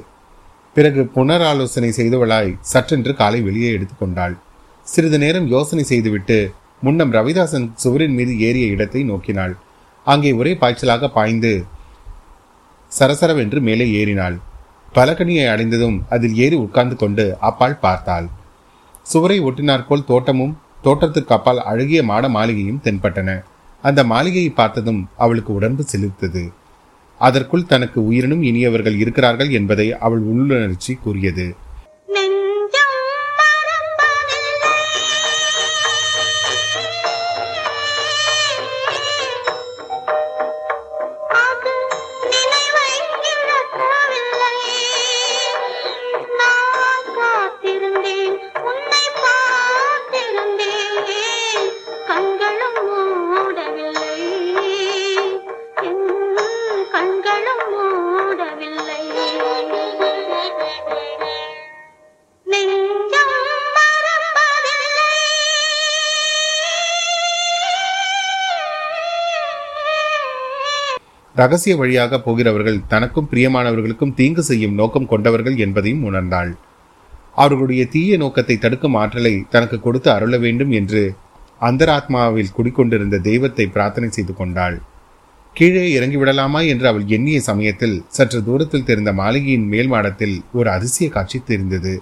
பிறகு 0.77 1.03
புனராலோசனை 1.15 1.91
செய்தவளாய் 1.99 2.51
சற்றென்று 2.73 3.13
காலை 3.21 3.39
வெளியே 3.47 3.69
எடுத்துக்கொண்டாள் 3.77 4.35
சிறிது 4.87 5.19
நேரம் 5.23 5.47
யோசனை 5.55 5.85
செய்துவிட்டு 5.91 6.37
முன்னம் 6.85 7.13
ரவிதாசன் 7.17 7.67
சுவரின் 7.83 8.17
மீது 8.19 8.33
ஏறிய 8.49 8.67
இடத்தை 8.75 9.01
நோக்கினாள். 9.11 9.55
அங்கே 10.07 10.31
ஒரே 10.41 10.53
பாய்ச்சலாக 10.63 11.09
பாய்ந்து 11.17 11.53
சரசரவென்று 12.93 13.61
மேலே 13.61 13.87
ஏறினாள். 14.01 14.37
பலகனியை 14.95 15.47
அடைந்ததும் 15.53 15.97
அதில் 16.09 16.37
ஏறி 16.45 16.57
உட்கார்ந்து 16.57 16.97
கொண்டு 16.97 17.25
அப்பால் 17.49 17.81
பார்த்தாள். 17.81 18.27
சுவரை 19.07 19.39
ஒட்டினாற்போல் 19.41 20.09
தோட்டமும் 20.11 20.55
தோட்டத்துக்கு 20.83 21.33
அப்பால் 21.35 21.61
அழகிய 21.71 22.01
மாட 22.03 22.25
மாளிகையும் 22.29 22.83
தென்பட்டன. 22.85 23.31
அந்த 23.85 24.01
மாளிகையை 24.05 24.51
பார்த்ததும் 24.51 25.01
அவளுக்கு 25.17 25.53
உடம்பு 25.55 25.83
செலுத்தது 25.83 26.45
அதற்குள் 27.21 27.69
தனக்கு 27.73 27.99
உயிரினும் 28.07 28.43
இனியவர்கள் 28.43 28.97
இருக்கிறார்கள் 29.03 29.51
என்பதை 29.51 29.87
அவள் 30.07 30.23
உள்ளுணர்ச்சி 30.33 30.93
கூறியது. 31.05 31.47
ரகசிய 71.47 71.75
வழியாக 71.81 72.19
போகிறவர்கள் 72.27 72.85
தனக்கும் 72.93 73.29
பிரியமானவர்களுக்கும் 73.33 74.17
தீங்கு 74.21 74.43
செய்யும் 74.51 74.79
நோக்கம் 74.81 75.11
கொண்டவர்கள் 75.13 75.57
என்பதையும் 75.65 76.07
உணர்ந்தாள். 76.09 76.53
அவர்களுடைய 77.43 77.83
தீய 77.95 78.17
நோக்கத்தை 78.23 78.57
தடுக்கும் 78.59 78.97
ஆற்றலை 79.01 79.33
தனக்கு 79.55 79.77
கொடுத்து 79.81 80.09
அருள 80.15 80.37
வேண்டும் 80.45 80.73
என்று 80.81 81.03
அந்தராத்மாவில் 81.61 82.55
குடிக்கொண்டிருந்த 82.57 83.17
தெய்வத்தை 83.27 83.65
பிரார்த்தனை 83.75 84.09
செய்து 84.17 84.35
கொண்டாள். 84.35 84.77
கீழே 85.57 85.85
இறங்கிவிடலாமா 85.97 86.61
என்று 86.73 86.87
அவள் 86.91 87.05
எண்ணிய 87.17 87.39
சமயத்தில் 87.49 87.95
சற்று 88.17 88.41
தூரத்தில் 88.49 88.89
தெரிந்த 88.89 89.13
மாளிகையின் 89.21 89.69
மேல் 89.73 89.91
மாடத்தில் 89.93 90.35
ஒரு 90.59 90.69
அதிசய 90.77 91.07
காட்சி 91.15 91.39
தெரிந்தது. 91.51 91.95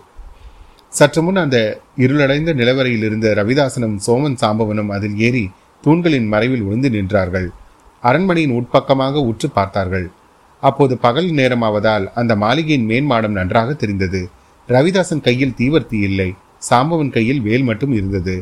சற்று 0.92 1.20
முன் 1.22 1.42
அந்த 1.42 1.58
இருளடைந்த 2.04 2.50
நிலவரையில் 2.60 3.06
இருந்த 3.08 3.28
ரவிதாசனும் 3.40 3.98
சோமன் 4.06 4.40
சாம்பவனும் 4.42 4.90
அதில் 4.96 5.16
ஏறி 5.26 5.44
தூண்களின் 5.84 6.28
மறைவில் 6.32 6.64
விழுந்து 6.66 6.90
நின்றார்கள். 6.96 7.48
அரண்மனையின் 8.08 8.54
உட்பக்கமாக 8.58 9.22
உற்று 9.30 9.48
பார்த்தார்கள். 9.50 10.06
அப்போது 10.62 10.94
பகல் 11.04 11.30
நேரமாவதால் 11.40 12.06
அந்த 12.20 12.32
மாளிகையின் 12.42 12.88
மேன்மாடம் 12.90 13.36
நன்றாக 13.38 13.70
தெரிந்தது. 13.72 14.20
ரவிதாசன் 14.68 15.24
கையில் 15.26 15.56
தீவர்த்தி 15.58 15.98
இல்லை. 16.08 16.28
சாம்பவன் 16.70 17.10
கையில் 17.16 17.40
வேல் 17.46 17.62
மட்டும் 17.62 17.92
இருந்தது. 17.92 18.36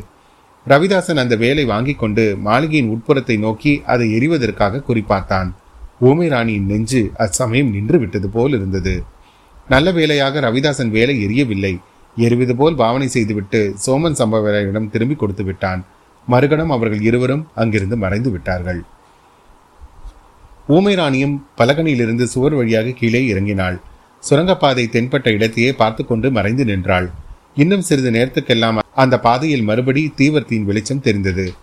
ரவிதாசன் 0.67 1.21
அந்த 1.23 1.35
வேலை 1.35 1.63
வாங்கிக் 1.65 2.01
கொண்டு 2.01 2.23
மாளிகையின் 2.47 2.91
உட்புறத்தை 2.93 3.35
நோக்கி 3.37 3.73
அதை 3.85 4.05
எரிவதற்காக 4.17 4.83
குறிப்பார்த்தான். 4.87 5.49
ஊமை 5.99 6.27
ராணியின் 6.27 6.69
நெஞ்சு 6.71 7.01
அச்சமயம் 7.23 7.73
நின்று 7.75 7.97
விட்டது 7.99 8.29
போல் 8.29 8.55
இருந்தது. 8.57 8.95
நல்ல 9.69 9.87
வேலையாக 9.91 10.39
ரவிதாசன் 10.39 10.91
வேலை 10.97 11.15
எரியவில்லை. 11.25 11.73
எரிவது 12.17 12.53
போல் 12.55 12.75
பாவனை 12.75 13.07
செய்துவிட்டு 13.07 13.61
சோமன் 13.85 14.19
சம்பவரிடம் 14.21 14.89
திரும்பி 14.89 15.15
கொடுத்து 15.15 15.43
விட்டான். 15.43 15.83
மறுகணம் 16.27 16.73
அவர்கள் 16.75 17.01
இருவரும் 17.01 17.45
அங்கிருந்து 17.61 17.97
மறைந்து 17.97 18.31
விட்டார்கள். 18.31 18.81
ஊமைராணியும் 20.69 21.41
பலகனியிலிருந்து 21.57 22.23
சுவர் 22.23 22.53
வழியாக 22.53 22.89
கீழே 22.89 23.33
இறங்கினாள். 23.33 23.79
சுரங்கப்பாதை 24.19 24.89
தென்பட்ட 24.91 25.29
இடத்தையே 25.29 25.73
பார்த்து 25.73 26.05
கொண்டு 26.05 26.31
மறைந்து 26.31 26.65
நின்றாள். 26.65 27.11
இன்னும் 27.55 27.81
சிறிது 27.81 28.11
நேரத்துக்கெல்லாம் 28.11 28.79
அந்த 28.93 29.19
பாதையில் 29.19 29.61
மறுபடி 29.61 30.13
தீவர்த்தியின் 30.17 30.63
வெளிச்சம் 30.63 31.01
தெரிந்தது. 31.01 31.53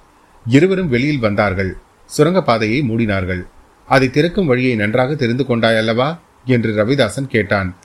இருவரும் 0.47 0.89
வெளியில் 0.89 1.19
வந்தார்கள். 1.19 1.77
சுரங்கப்பாதையை 2.19 2.81
மூடினார்கள். 2.83 3.43
அதை 3.87 4.11
திறக்கும் 4.11 4.47
வழியை 4.47 4.75
நன்றாக 4.75 5.15
தெரிந்து 5.15 5.47
கொண்டாய் 5.47 5.77
அல்லவா 5.77 6.21
என்று 6.45 6.87
ரவிதாசன் 6.87 7.27
கேட்டான். 7.27 7.77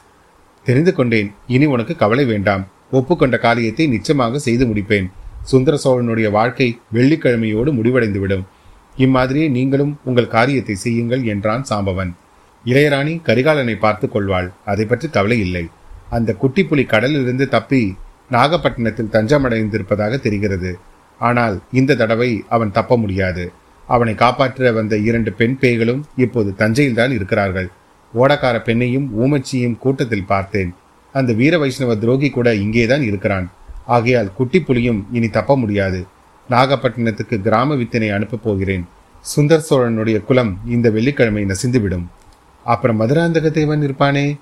தெரிந்து 0.64 0.94
கொண்டேன். 0.94 1.32
இனி 1.48 1.66
உனக்கு 1.66 1.96
கவலை 1.96 2.26
வேண்டாம். 2.26 2.68
ஒப்புக்கொண்ட 2.92 3.38
காரியத்தை 3.38 3.88
நிச்சயமாக 3.88 4.40
செய்து 4.40 4.66
முடிப்பேன். 4.66 5.12
சுந்தர 5.44 5.80
சோழனுடைய 5.84 6.32
வாழ்க்கை 6.32 6.78
வெள்ளிக்கிழமையோடு 6.94 7.72
முடிவடைந்துவிடும். 7.80 8.46
இம்மாதிரியே 8.98 9.50
நீங்களும் 9.50 10.00
உங்கள் 10.04 10.28
காரியத்தை 10.28 10.76
செய்யுங்கள் 10.76 11.24
என்றான் 11.24 11.66
சாம்பவன். 11.70 12.12
இளையராணி 12.66 13.14
கரிகாலனை 13.24 13.76
பார்த்து 13.76 14.10
கொள்வாள். 14.10 14.52
அதை 14.66 14.86
பற்றி 14.86 15.08
கவலை 15.10 15.40
இல்லை. 15.40 15.68
அந்த 16.10 16.36
குட்டிப்புலி 16.42 16.86
கடலிலிருந்து 16.86 17.50
தப்பி 17.50 17.96
நாகப்பட்டினத்தில் 18.32 19.12
தஞ்சமடைந்திருப்பதாக 19.12 20.20
தெரிகிறது. 20.20 20.80
ஆனால் 21.20 21.62
இந்த 21.72 21.96
தடவை 21.96 22.44
அவன் 22.50 22.72
தப்ப 22.72 22.98
முடியாது. 22.98 23.52
அவனை 23.88 24.16
காப்பாற்ற 24.16 24.72
வந்த 24.72 24.98
இரண்டு 24.98 25.34
பெண் 25.34 25.58
பேய்களும் 25.62 26.02
இப்போது 26.16 26.54
தஞ்சையில்தான் 26.58 27.12
இருக்கிறார்கள். 27.12 27.70
ஓடக்கார 28.14 28.56
பெண்ணையும் 28.66 29.08
ஊமச்சியும் 29.20 29.78
கூட்டத்தில் 29.78 30.26
பார்த்தேன். 30.26 30.74
அந்த 31.14 31.34
வீர 31.34 31.58
வைஷ்ணவ 31.58 31.96
துரோகி 31.96 32.30
கூட 32.30 32.56
இங்கேதான் 32.56 33.02
இருக்கிறான். 33.02 33.52
ஆகையால் 33.86 34.34
குட்டி 34.34 34.60
புலியும் 34.62 35.08
இனி 35.12 35.28
தப்ப 35.28 35.58
முடியாது. 35.58 36.06
நாகப்பட்டினத்துக்கு 36.50 37.42
கிராம 37.42 37.76
வித்தினை 37.76 38.14
அனுப்பப் 38.14 38.44
போகிறேன். 38.44 38.88
சுந்தர் 39.36 39.64
சோழனுடைய 39.70 40.24
குலம் 40.24 40.60
இந்த 40.68 40.90
வெள்ளிக்கிழமை 40.90 41.46
நசிந்துவிடும். 41.46 42.06
அப்புறம் 42.64 43.02
மதுராந்தக 43.02 43.52
தேவன் 43.52 43.82
இருப்பானே? 43.82 44.40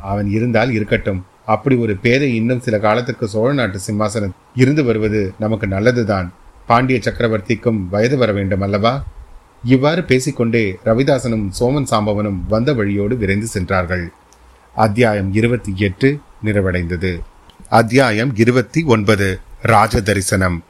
அவன் 0.00 0.30
இருந்தால் 0.30 0.70
இருக்கட்டும். 0.70 1.26
அப்படி 1.46 1.76
ஒரு 1.76 1.96
பேரை 1.96 2.34
இன்னும் 2.34 2.60
சில 2.60 2.78
காலத்துக்கு 2.78 3.28
சோழ 3.28 3.52
நாட்டு 3.52 3.78
சிம்மாசனம் 3.86 4.30
இருந்து 4.54 4.84
வருவது 4.84 5.32
நமக்கு 5.38 5.66
நல்லதுதான். 5.66 6.32
பாண்டிய 6.66 6.98
சக்கரவர்த்திக்கும் 6.98 7.88
வயது 7.90 8.16
வர 8.16 8.32
வேண்டும் 8.32 8.60
அல்லவா? 8.60 9.04
இவ்வாறு 9.64 10.04
பேசிக்கொண்டே 10.04 10.78
ரவிதாசனும் 10.84 11.50
சோமன் 11.60 11.86
சாம்பவனும் 11.90 12.40
வந்த 12.48 12.74
வழியோடு 12.74 13.16
விரைந்து 13.16 13.46
சென்றார்கள். 13.46 14.12
அத்தியாயம் 14.74 15.34
இருபத்தி 15.34 15.72
எட்டு 15.76 16.18
நிறைவடைந்தது. 16.44 17.20
அத்தியாயம் 17.68 18.36
இருபத்தி 18.36 18.82
ஒன்பது. 18.82 19.40
ராஜ 19.62 20.00
தரிசனம் 20.00 20.62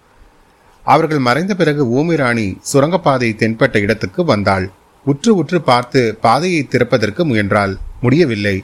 அவர்கள் 0.87 1.19
மறைந்த 1.19 1.53
பிறகு 1.55 1.83
ஊமிராணி 1.99 2.47
சுரங்கப்பாதை 2.71 3.31
தென்பட்ட 3.39 3.77
இடத்துக்கு 3.81 4.25
வந்தாள். 4.25 4.67
உற்று 5.07 5.31
உற்று 5.37 5.59
பார்த்து 5.61 6.01
பாதையை 6.21 6.63
திறப்பதற்கு 6.63 7.23
முயன்றாள். 7.25 7.75
முடியவில்லை. 8.01 8.57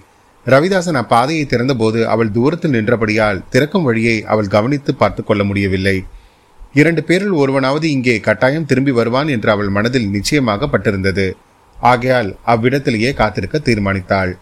ரவிதாசன் 0.47 0.99
அப்பாதையை 1.01 1.45
திறந்தபோது 1.47 2.01
அவள் 2.05 2.31
தூரத்தில் 2.31 2.75
நின்றபடியால் 2.75 3.43
திறக்கும் 3.51 3.83
வழியை 3.83 4.17
அவள் 4.25 4.47
கவனித்து 4.47 4.93
பார்த்து 4.95 5.23
கொள்ள 5.25 5.43
முடியவில்லை. 5.45 5.97
இரண்டு 6.73 7.03
பேரில் 7.05 7.33
ஒருவனாவது 7.33 7.87
இங்கே 7.91 8.17
கட்டாயம் 8.21 8.67
திரும்பி 8.67 8.91
வருவான் 8.91 9.29
என்று 9.29 9.51
அவள் 9.51 9.69
மனதில் 9.69 10.09
நிச்சயமாக 10.11 10.67
பட்டிருந்தது. 10.67 11.27
ஆகையால் 11.77 12.31
அவ்விடத்திலேயே 12.47 13.11
காத்திருக்க 13.13 13.59
தீர்மானித்தாள். 13.59 14.33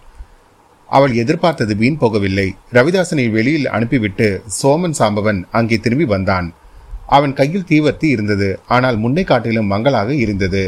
அவள் 0.88 1.12
எதிர்பார்த்தது 1.14 1.74
வீண் 1.76 2.00
போகவில்லை. 2.00 2.48
ரவிதாசனை 2.72 3.26
வெளியில் 3.30 3.68
அனுப்பிவிட்டு 3.68 4.28
சோமன் 4.62 4.96
சாம்பவன் 4.98 5.40
அங்கே 5.50 5.76
திரும்பி 5.76 6.04
வந்தான். 6.04 6.48
அவன் 7.16 7.32
கையில் 7.32 7.68
தீவர்த்தி 7.70 8.06
இருந்தது. 8.14 8.48
ஆனால் 8.74 8.98
முன்னை 9.04 9.24
காட்டிலும் 9.24 9.70
மங்களாக 9.72 10.10
இருந்தது. 10.24 10.64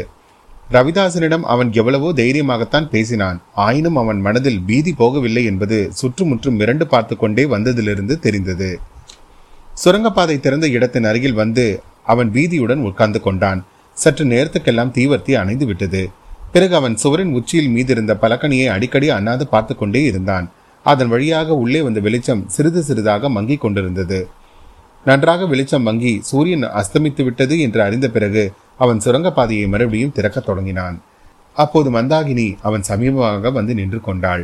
ரவிதாசனிடம் 0.75 1.45
அவன் 1.53 1.69
எவ்வளவோ 1.79 2.09
தைரியமாகத்தான் 2.19 2.87
பேசினான். 2.93 3.37
ஆயினும் 3.65 3.97
அவன் 4.01 4.19
மனதில் 4.25 4.59
பீதி 4.67 4.91
போகவில்லை 4.99 5.43
என்பது 5.51 5.77
சுற்றுமுற்றும் 5.99 6.59
மிரண்டு 6.59 6.85
பார்த்து 6.93 7.15
கொண்டே 7.17 7.43
வந்ததிலிருந்து 7.53 8.15
தெரிந்தது. 8.25 8.69
சுரங்கப்பாதை 9.81 10.35
திறந்த 10.39 10.65
இடத்தின் 10.77 11.07
அருகில் 11.11 11.39
வந்து 11.41 11.65
அவன் 12.13 12.29
பீதியுடன் 12.35 12.81
உட்கார்ந்து 12.89 13.19
கொண்டான். 13.27 13.61
சற்று 13.97 14.25
நேரத்துக்கெல்லாம் 14.33 14.93
தீவர்த்தி 14.97 15.33
அணைந்து 15.41 15.65
விட்டது. 15.65 16.03
பிறகு 16.53 16.73
அவன் 16.79 16.95
சுவரின் 17.03 17.33
உச்சியில் 17.37 17.73
மீதிருந்த 17.75 18.13
பலக்கணியை 18.23 18.67
அடிக்கடி 18.75 19.07
அண்ணாது 19.17 19.43
பார்த்து 19.53 19.73
கொண்டே 19.75 20.01
இருந்தான். 20.11 20.47
அதன் 20.85 21.11
வழியாக 21.13 21.55
உள்ளே 21.63 21.81
வந்த 21.81 21.99
வெளிச்சம் 22.07 22.45
சிறிது 22.47 22.81
சிறிதாக 22.83 23.29
மங்கிக் 23.29 23.63
கொண்டிருந்தது. 23.63 24.19
நன்றாக 25.05 25.45
வெளிச்சம் 25.45 25.87
மங்கி 25.87 26.11
சூரியன் 26.29 26.65
அஸ்தமித்து 26.79 27.21
விட்டது 27.23 27.55
என்று 27.59 27.79
அறிந்த 27.85 28.07
பிறகு 28.09 28.43
அவன் 28.83 29.01
சுரங்கப்பாதையை 29.05 29.65
மறுபடியும் 29.73 30.13
திறக்கத் 30.17 30.47
தொடங்கினான். 30.47 30.95
அப்போது 31.55 31.89
மந்தாகினி 31.97 32.47
அவன் 32.67 32.85
சமீபமாக 32.89 33.51
வந்து 33.57 33.73
நின்று 33.79 33.99
கொண்டாள். 34.01 34.43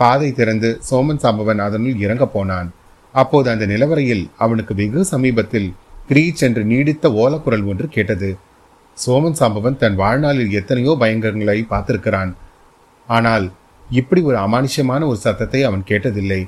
பாதை 0.00 0.28
திறந்து 0.32 0.68
சோமன் 0.88 1.22
சாம்பவன் 1.24 1.60
அதனுள் 1.66 1.96
இறங்கப் 2.04 2.34
போனான். 2.34 2.68
அப்போது 3.14 3.46
அந்த 3.50 3.64
நிலவரையில் 3.66 4.24
அவனுக்கு 4.44 4.72
வெகு 4.74 5.00
சமீபத்தில் 5.04 5.68
கிரீச் 6.10 6.42
என்று 6.46 6.62
நீடித்த 6.64 7.08
ஓலக்குரல் 7.22 7.66
ஒன்று 7.70 7.86
கேட்டது. 7.88 8.30
சோமன் 8.98 9.38
சாம்பவன் 9.40 9.80
தன் 9.82 9.96
வாழ்நாளில் 10.02 10.52
எத்தனையோ 10.60 10.92
பயங்கரங்களை 11.00 11.58
பார்த்திருக்கிறான். 11.72 12.32
ஆனால் 13.08 13.46
இப்படி 13.88 14.20
ஒரு 14.30 14.36
அமானுஷ்யமான 14.36 15.02
ஒரு 15.10 15.18
சத்தத்தை 15.26 15.60
அவன் 15.68 15.88
கேட்டதில்லை. 15.90 16.40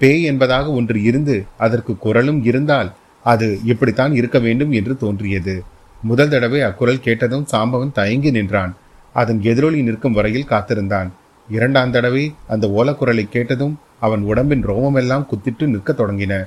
பேய் 0.00 0.22
என்பதாக 0.30 0.66
ஒன்று 0.78 0.98
இருந்து 1.02 1.36
அதற்கு 1.64 1.92
குரலும் 2.04 2.40
இருந்தால் 2.44 2.90
அது 3.26 3.46
இப்படித்தான் 3.64 4.14
இருக்க 4.14 4.38
வேண்டும் 4.38 4.72
என்று 4.72 4.96
தோன்றியது. 4.96 5.54
முதல் 6.02 6.28
தடவை 6.28 6.60
அக்குரல் 6.62 7.00
கேட்டதும் 7.00 7.46
சாம்பவன் 7.52 7.92
தயங்கி 7.92 8.30
நின்றான். 8.30 8.72
அதன் 9.12 9.40
எதிரொலி 9.42 9.82
நிற்கும் 9.82 10.12
வரையில் 10.12 10.44
காத்திருந்தான். 10.44 11.10
இரண்டாம் 11.50 11.90
தடவை 11.90 12.34
அந்த 12.48 12.66
ஓலக்குரலை 12.66 13.28
கேட்டதும் 13.28 13.78
அவன் 14.00 14.22
உடம்பின் 14.22 14.66
ரோமமெல்லாம் 14.68 15.26
குத்திட்டு 15.26 15.66
நிற்கத் 15.66 16.00
தொடங்கின. 16.00 16.44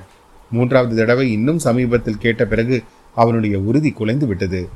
மூன்றாவது 0.50 0.96
தடவை 0.96 1.32
இன்னும் 1.32 1.58
சமீபத்தில் 1.58 2.18
கேட்ட 2.18 2.44
பிறகு 2.44 2.82
அவனுடைய 3.14 3.58
உறுதி 3.58 3.90
குலைந்து 3.90 4.26
விட்டது. 4.26 4.68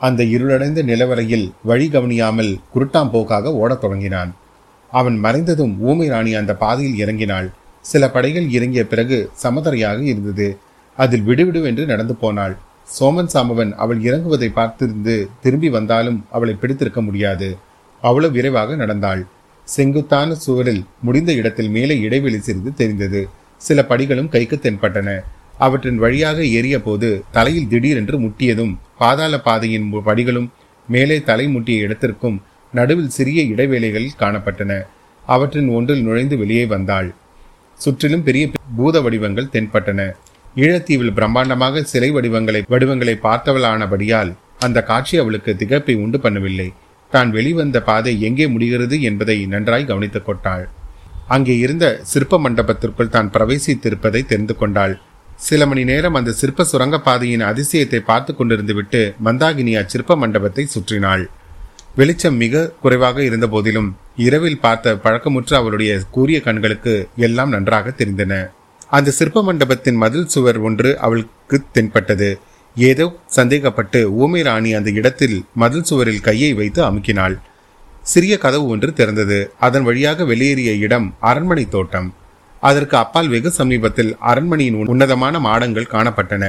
அந்த 0.00 0.22
இருளடைந்த 0.24 0.82
நிலவரையில் 0.82 1.50
வழி 1.64 1.88
கவனியாமல் 1.88 2.58
குருட்டாம்போக்காக 2.74 3.42
ஓடத் 3.42 3.80
தொடங்கினான். 3.80 4.34
அவன் 4.90 5.18
மறைந்ததும் 5.22 5.74
ஊமை 5.78 6.08
ராணி 6.08 6.34
அந்த 6.34 6.54
பாதையில் 6.54 7.06
இறங்கினாள். 7.06 7.50
சில 7.80 8.10
படைகள் 8.10 8.48
இறங்கிய 8.48 8.86
பிறகு 8.86 9.30
சமதரையாக 9.42 10.00
இருந்தது. 10.02 10.58
அதில் 11.02 11.26
விடுவிடுவென்று 11.28 11.84
நடந்து 11.92 12.14
போனாள். 12.22 12.54
சோமன் 12.96 13.32
சாமவன் 13.34 13.72
அவள் 13.82 14.00
இறங்குவதை 14.08 14.48
பார்த்திருந்து 14.58 15.14
திரும்பி 15.42 15.68
வந்தாலும் 15.76 16.20
அவளை 16.36 16.54
பிடித்திருக்க 16.60 17.00
முடியாது. 17.08 17.48
அவ்வளவு 18.02 18.32
விரைவாக 18.32 18.76
நடந்தாள். 18.82 19.22
செங்குத்தான 19.68 20.36
சுவரில் 20.44 20.82
முடிந்த 21.06 21.30
இடத்தில் 21.40 21.70
மேலே 21.76 21.94
இடைவெளி 22.06 22.38
சிறிது 22.46 22.70
தெரிந்தது. 22.80 23.22
சில 23.66 23.84
படிகளும் 23.88 24.32
கைக்கு 24.34 24.56
தென்பட்டன. 24.56 25.08
அவற்றின் 25.64 25.98
வழியாக 26.04 26.38
ஏறிய 26.58 26.76
போது 26.82 27.08
தலையில் 27.36 27.70
திடீரென்று 27.72 28.16
முட்டியதும் 28.24 28.74
பாதாள 28.98 29.40
பாதையின் 29.46 29.88
படிகளும் 30.08 30.48
மேலே 30.88 31.16
தலை 31.30 31.46
முட்டிய 31.54 31.86
இடத்திற்கும் 31.86 32.36
நடுவில் 32.72 33.14
சிறிய 33.16 33.40
இடைவேளைகள் 33.52 34.08
காணப்பட்டன. 34.22 34.72
அவற்றின் 35.26 35.68
ஒன்றில் 35.68 36.04
நுழைந்து 36.06 36.36
வெளியே 36.42 36.64
வந்தாள். 36.74 37.08
சுற்றிலும் 37.84 38.24
பெரிய 38.28 38.44
பூத 38.76 39.00
வடிவங்கள் 39.00 39.52
தென்பட்டன. 39.52 40.00
ஈழத்தீவில் 40.64 41.16
பிரம்மாண்டமாக 41.16 41.82
சிலை 41.90 42.10
வடிவங்களை 42.16 42.60
வடிவங்களை 42.72 43.14
பார்த்தவளானபடியால் 43.26 44.30
அந்த 44.66 44.78
காட்சி 44.90 45.14
அவளுக்கு 45.22 45.50
திகப்பை 45.60 45.94
உண்டு 46.04 46.18
பண்ணவில்லை. 46.24 46.68
தான் 47.12 47.30
வெளிவந்த 47.36 47.78
பாதை 47.88 48.12
எங்கே 48.28 48.46
முடிகிறது 48.54 48.96
என்பதை 49.08 49.36
நன்றாய் 49.52 49.88
கவனித்துக் 49.90 50.26
கொண்டாள். 50.28 50.64
அங்கே 51.34 51.54
இருந்த 51.64 51.86
சிற்ப 52.12 52.40
மண்டபத்திற்குள் 52.44 53.14
தான் 53.16 53.30
பிரவேசித்திருப்பதை 53.34 54.22
தெரிந்து 54.32 54.54
கொண்டாள். 54.60 54.94
சில 55.46 55.62
மணி 55.70 55.82
நேரம் 55.90 56.16
அந்த 56.18 56.30
சிற்ப 56.40 56.64
சுரங்க 56.70 56.96
பாதையின் 57.06 57.44
அதிசயத்தை 57.50 58.00
பார்த்து 58.10 58.32
கொண்டிருந்து 58.34 58.74
விட்டு 58.78 59.02
மந்தாகினி 59.26 59.74
அச்சிற்ப 59.82 60.16
மண்டபத்தை 60.22 60.64
சுற்றினாள். 60.74 61.24
வெளிச்சம் 62.00 62.38
மிக 62.42 62.68
குறைவாக 62.82 63.18
இருந்த 63.28 63.46
போதிலும் 63.54 63.90
இரவில் 64.26 64.62
பார்த்த 64.64 64.96
பழக்கமுற்ற 65.04 65.52
அவளுடைய 65.60 65.92
கூரிய 66.16 66.38
கண்களுக்கு 66.46 66.94
எல்லாம் 67.26 67.54
நன்றாக 67.56 67.92
தெரிந்தன. 68.00 68.34
அந்த 68.90 69.10
சிற்ப 69.10 69.42
மண்டபத்தின் 69.42 69.98
மதில் 70.02 70.26
சுவர் 70.26 70.58
ஒன்று 70.58 70.90
அவளுக்கு 70.98 71.58
தென்பட்டது. 71.72 72.28
ஏதோ 72.76 73.06
சந்தேகப்பட்டு 73.36 74.00
ஊமை 74.22 74.42
ராணி 74.42 74.70
அந்த 74.72 74.90
இடத்தில் 74.90 75.44
மதில் 75.54 75.82
சுவரில் 75.82 76.20
கையை 76.20 76.54
வைத்து 76.54 76.80
அமுக்கினாள். 76.82 77.36
சிறிய 78.02 78.38
கதவு 78.38 78.66
ஒன்று 78.66 78.90
திறந்தது. 78.90 79.38
அதன் 79.58 79.82
வழியாக 79.82 80.24
வெளியேறிய 80.24 80.72
இடம் 80.86 81.14
அரண்மனை 81.20 81.68
தோட்டம். 81.68 82.08
அதற்கு 82.60 82.96
அப்பால் 82.96 83.28
வெகு 83.28 83.50
சமீபத்தில் 83.50 84.16
அரண்மனையின் 84.30 84.78
உன்னதமான 84.86 85.38
மாடங்கள் 85.38 85.92
காணப்பட்டன. 85.92 86.44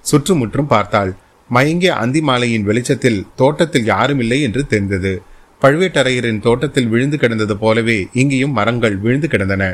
சுற்றுமுற்றும் 0.00 0.66
பார்த்தாள். 0.66 1.12
மயங்கிய 1.50 1.92
அந்தி 1.94 2.20
மாலையின் 2.20 2.62
வெளிச்சத்தில் 2.62 3.26
தோட்டத்தில் 3.36 3.86
யாருமில்லை 3.86 4.38
என்று 4.42 4.66
தெரிந்தது. 4.66 5.22
பழுவேட்டரையரின் 5.62 6.40
தோட்டத்தில் 6.40 6.88
விழுந்து 6.88 7.16
கிடந்தது 7.18 7.56
போலவே 7.56 7.98
இங்கேயும் 8.12 8.52
மரங்கள் 8.52 8.96
விழுந்து 8.96 9.28
கிடந்தன. 9.28 9.64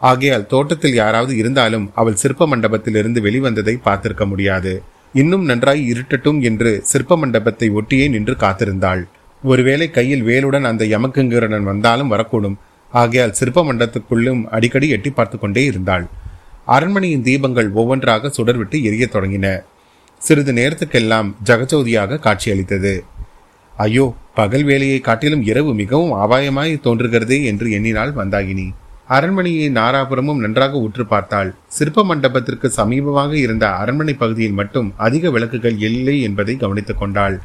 ஆகையால் 0.00 0.46
தோட்டத்தில் 0.46 0.94
யாராவது 0.94 1.36
இருந்தாலும் 1.36 1.90
அவள் 1.94 2.14
சிற்ப 2.14 2.46
மண்டபத்திலிருந்து 2.46 3.20
வெளிவந்ததை 3.26 3.74
பார்த்திருக்க 3.84 4.26
முடியாது. 4.26 4.82
இன்னும் 5.12 5.44
நன்றாய் 5.44 5.82
இருட்டட்டும் 5.92 6.40
என்று 6.40 6.80
சிற்ப 6.82 7.16
மண்டபத்தை 7.16 7.70
ஒட்டியே 7.70 8.08
நின்று 8.08 8.34
காத்திருந்தாள். 8.34 9.02
ஒருவேளை 9.42 9.90
கையில் 9.90 10.24
வேலுடன் 10.24 10.62
அந்த 10.62 10.84
யமக்குங்கரன் 10.84 11.62
வந்தாலும் 11.62 12.12
வரக்கூடும். 12.12 12.56
ஆகையால் 12.92 13.32
சிற்ப 13.32 13.64
மண்டபத்துக்குள்ளும் 13.64 14.42
அடிக்கடி 14.44 14.88
எட்டி 14.88 15.10
பார்த்து 15.10 15.38
கொண்டே 15.38 15.64
இருந்தாள். 15.64 16.04
அரண்மனையின் 16.66 17.22
தீபங்கள் 17.22 17.72
ஒவ்வொன்றாக 17.72 18.32
சுடர்விட்டு 18.36 18.78
எரியத் 18.88 19.14
தொடங்கின. 19.14 19.46
சிறிது 20.22 20.52
நேரத்துக்கெல்லாம் 20.52 21.28
ஜகஜோதியாக 21.44 22.18
காட்சியளித்தது. 22.18 23.04
ஐயோ 23.74 24.14
பகல் 24.34 24.64
வேலையை 24.64 25.00
காட்டிலும் 25.00 25.42
இரவு 25.42 25.74
மிகவும் 25.74 26.12
அபாயமாய் 26.14 26.72
தோன்றுகிறதே 26.84 27.38
என்று 27.44 27.70
எண்ணினாள் 27.70 28.12
மந்தாகினி. 28.12 28.66
அரண்மனையை 29.14 29.66
நாராபுரமும் 29.76 30.40
நன்றாக 30.42 30.80
உற்று 30.86 31.04
பார்த்தாள். 31.12 31.48
சிற்ப 31.76 32.02
மண்டபத்திற்கு 32.04 32.66
சமீபமாக 32.76 33.32
இருந்த 33.44 33.64
அரண்மனை 33.80 34.14
பகுதியில் 34.14 34.58
மட்டும் 34.58 34.88
அதிக 35.06 35.30
விளக்குகள் 35.30 35.78
இல்லை 35.88 36.14
என்பதை 36.26 36.54
கவனித்துக் 36.56 37.00
கொண்டாள். 37.00 37.36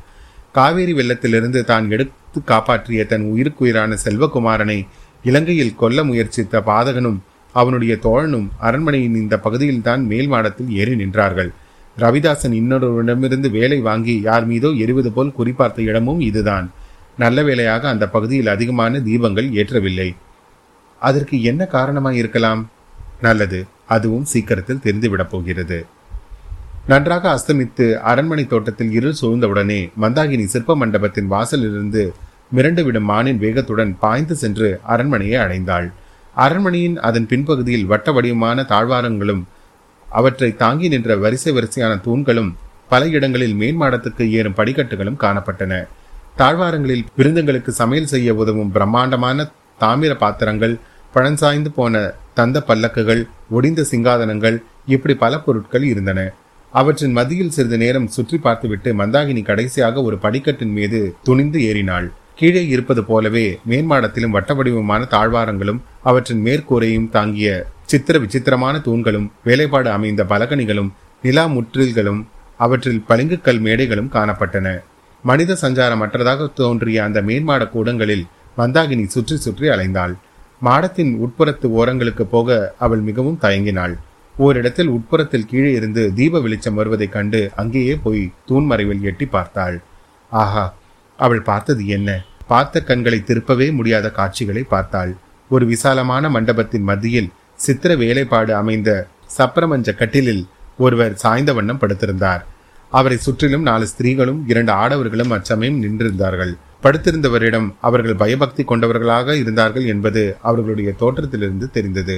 காவேரி 0.58 0.94
வெள்ளத்திலிருந்து 0.94 1.62
தான் 1.64 1.86
எடுத்து 1.92 2.40
காப்பாற்றிய 2.52 3.06
தன் 3.06 3.26
உயிருக்குயிரான 3.32 3.98
செல்வகுமாரனை 4.04 4.78
இலங்கையில் 5.24 5.78
கொல்ல 5.82 6.00
முயற்சித்த 6.04 6.62
பாதகனும் 6.70 7.20
அவனுடைய 7.56 7.94
தோழனும் 8.06 8.48
அரண்மனையின் 8.68 9.18
இந்த 9.24 9.36
பகுதியில் 9.46 9.86
தான் 9.88 10.02
மேல் 10.12 10.30
மாடத்தில் 10.34 10.72
ஏறி 10.82 10.96
நின்றார்கள். 11.02 11.52
ரவிதாசன் 11.98 12.56
இன்னொருவரிடமிருந்து 12.60 13.50
வேலை 13.58 13.80
வாங்கி 13.90 14.16
யார் 14.22 14.46
மீதோ 14.46 14.70
எரிவது 14.84 15.12
போல் 15.18 15.36
குறிப்பார்த்த 15.38 15.88
இடமும் 15.90 16.22
இதுதான். 16.30 16.68
நல்ல 17.24 17.38
வேளையாக 17.50 17.84
அந்த 17.94 18.06
பகுதியில் 18.16 18.54
அதிகமான 18.56 19.00
தீபங்கள் 19.00 19.50
ஏற்றவில்லை. 19.62 20.10
அதற்கு 21.10 21.36
என்ன 21.52 21.62
காரணமாக 21.76 22.16
இருக்கலாம்? 22.22 22.62
நல்லது 23.26 23.60
அதுவும் 23.96 24.30
சீக்கிரத்தில் 24.32 24.84
தெரிந்துவிடப் 24.86 25.32
போகிறது. 25.34 25.80
நன்றாக 26.92 27.26
அஸ்தமித்து 27.36 27.86
அரண்மனை 28.12 28.44
தோட்டத்தில் 28.48 28.92
இருள் 28.98 29.20
சூழ்ந்தவுடனே 29.22 29.82
மந்தாகினி 30.02 30.46
சிற்ப 30.54 30.76
மண்டபத்தின் 30.82 31.30
வாசலிலிருந்து 31.34 32.04
மிரண்டுவிடும் 32.56 33.08
மானின் 33.12 33.40
வேகத்துடன் 33.44 33.94
பாய்ந்து 34.04 34.36
சென்று 34.42 34.68
அரண்மனையை 34.94 35.38
அடைந்தாள். 35.46 35.88
அரண்மனையின் 36.36 36.98
அதன் 37.08 37.28
பின்பகுதியில் 37.32 37.90
வட்ட 37.92 38.12
வடிவமான 38.16 38.66
தாழ்வாரங்களும் 38.72 39.44
அவற்றை 40.08 40.50
தாங்கி 40.64 40.88
நின்ற 40.94 41.12
வரிசை 41.24 41.52
வரிசையான 41.58 41.94
தூண்களும் 42.08 42.52
பல 42.92 43.06
இடங்களில் 43.18 43.56
மேன்மாடத்துக்கு 43.62 44.24
ஏறும் 44.38 44.58
படிக்கட்டுகளும் 44.60 45.22
காணப்பட்டன. 45.24 45.74
தாழ்வாரங்களில் 46.40 47.06
விருந்துங்களுக்கு 47.20 47.72
சமையல் 47.82 48.12
செய்ய 48.14 48.36
உதவும் 48.42 48.74
பிரம்மாண்டமான 48.76 49.48
தாமிர 49.80 50.14
பாத்திரங்கள் 50.24 50.76
பழஞ்சாய்ந்து 51.16 51.72
போன 51.78 52.02
தந்த 52.40 52.58
பல்லக்குகள் 52.70 53.22
ஒடிந்த 53.58 53.82
சிங்காதனங்கள் 53.92 54.58
இப்படி 54.94 55.14
பல 55.24 55.34
பொருட்கள் 55.46 55.86
இருந்தன. 55.92 56.20
அவற்றின் 56.74 57.16
மத்தியில் 57.18 57.54
சிறிது 57.56 57.78
நேரம் 57.84 58.12
சுற்றி 58.16 58.38
பார்த்துவிட்டு 58.46 58.90
மந்தாகினி 59.02 59.42
கடைசியாக 59.50 60.02
ஒரு 60.08 60.18
படிக்கட்டின் 60.26 60.74
மீது 60.78 61.00
துணிந்து 61.28 61.60
ஏறினாள். 61.70 62.08
கீழே 62.40 62.64
இருப்பது 62.68 63.02
போலவே 63.10 63.46
மேன்மாடத்திலும் 63.72 64.36
வட்ட 64.36 64.54
வடிவமான 64.54 65.02
தாழ்வாரங்களும் 65.14 65.80
அவற்றின் 66.10 66.42
மேற்கூரையும் 66.48 67.10
தாங்கிய 67.10 67.50
சித்திர 67.92 68.18
விசித்திரமான 68.24 68.76
தூண்களும் 68.88 69.28
வேலைப்பாடு 69.48 69.90
அமைந்த 69.98 70.22
பலகணிகளும் 70.32 70.92
நிலா 71.24 71.46
முற்றில்களும் 71.56 72.22
அவற்றில் 72.66 73.06
பளிங்குக்கல் 73.10 73.62
மேடைகளும் 73.66 74.14
காணப்பட்டன. 74.16 74.68
மனித 75.24 75.58
சஞ்சாரம் 75.62 76.04
அற்றதாக 76.06 76.48
தோன்றிய 76.60 76.98
அந்த 77.04 77.20
மேன்மாட 77.30 77.64
கூடங்களில் 77.76 78.26
மந்தாகினி 78.58 79.06
சுற்றி 79.16 79.38
சுற்றி 79.46 79.68
அலைந்தாள். 79.76 80.14
மாடத்தின் 80.62 81.12
உட்புறத்து 81.20 81.68
ஓரங்களுக்கு 81.80 82.24
போக 82.24 82.76
அவள் 82.80 83.00
மிகவும் 83.00 83.40
தயங்கினாள். 83.42 83.96
ஓரிடத்தில் 84.36 84.88
உட்புறத்தில் 84.88 85.46
கீழே 85.46 85.72
இருந்து 85.72 86.14
தீப 86.14 86.42
வெளிச்சம் 86.42 86.74
வருவதைக் 86.74 87.12
கண்டு 87.12 87.52
அங்கேயே 87.56 87.96
போய் 87.96 88.32
தூண்மறைவில் 88.48 89.02
எட்டி 89.02 89.26
பார்த்தாள். 89.26 89.82
ஆஹா 90.30 90.74
அவள் 91.18 91.42
பார்த்தது 91.42 91.88
என்ன? 91.88 92.26
பார்த்த 92.48 92.82
கண்களை 92.82 93.24
திருப்பவே 93.26 93.74
முடியாத 93.74 94.12
காட்சிகளை 94.12 94.64
பார்த்தாள். 94.64 95.16
ஒரு 95.50 95.66
விசாலமான 95.66 96.30
மண்டபத்தின் 96.30 96.84
மத்தியில் 96.84 97.32
சித்திர 97.56 97.96
வேலைப்பாடு 97.96 98.56
அமைந்த 98.56 99.08
சப்ரமஞ்ச 99.38 99.96
கட்டிலில் 99.96 100.48
ஒருவர் 100.78 101.16
சாய்ந்த 101.16 101.54
வண்ணம் 101.54 101.80
படுத்திருந்தார். 101.80 102.42
அவரை 102.90 103.18
சுற்றிலும் 103.18 103.62
நாலு 103.62 103.88
ஸ்திரீகளும் 103.88 104.42
இரண்டு 104.48 104.74
ஆடவர்களும் 104.74 105.34
அச்சமயம் 105.34 105.84
நின்றிருந்தார்கள். 105.84 106.54
படுத்திருந்தவரிடம் 106.86 107.68
அவர்கள் 107.88 108.16
பயபக்தி 108.16 108.64
கொண்டவர்களாக 108.64 109.36
இருந்தார்கள் 109.36 109.86
என்பது 109.86 110.24
அவர்களுடைய 110.42 110.92
தோற்றத்திலிருந்து 111.00 111.68
தெரிந்தது. 111.72 112.18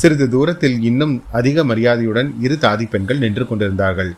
சிறிது 0.00 0.26
தூரத்தில் 0.28 0.76
இன்னும் 0.82 1.14
அதிக 1.32 1.64
மரியாதையுடன் 1.64 2.28
இரு 2.40 2.56
தாதி 2.60 2.84
பெண்கள் 2.90 3.18
நின்று 3.18 3.46
கொண்டிருந்தார்கள். 3.46 4.12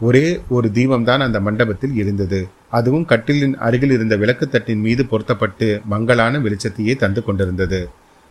ஒரே 0.00 0.40
ஒரு 0.48 0.68
தீபம்தான் 0.74 1.22
அந்த 1.26 1.40
மண்டபத்தில் 1.40 1.94
இருந்தது. 1.94 2.48
அதுவும் 2.70 3.06
கட்டிலின் 3.06 3.56
அருகில் 3.66 3.90
இருந்த 3.90 4.16
விளக்கு 4.16 4.48
தட்டின் 4.48 4.80
மீது 4.80 5.06
பொருத்தப்பட்டு 5.06 5.80
மங்களான 5.84 6.38
வெளிச்சத்தையே 6.38 6.96
தந்து 6.96 7.22
கொண்டிருந்தது. 7.24 7.80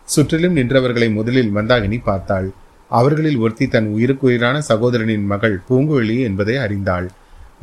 சுற்றிலும் 0.08 0.56
நின்றவர்களை 0.56 1.12
முதலில் 1.12 1.54
மந்தாகினி 1.54 1.98
பார்த்தாள். 2.04 2.48
அவர்களில் 2.90 3.36
ஒருத்தி 3.36 3.66
தன் 3.68 3.86
உயிருக்குயிரான 3.86 4.56
சகோதரனின் 4.68 5.24
மகள் 5.24 5.60
பூங்குழலி 5.70 6.16
என்பதை 6.20 6.56
அறிந்தாள். 6.56 7.08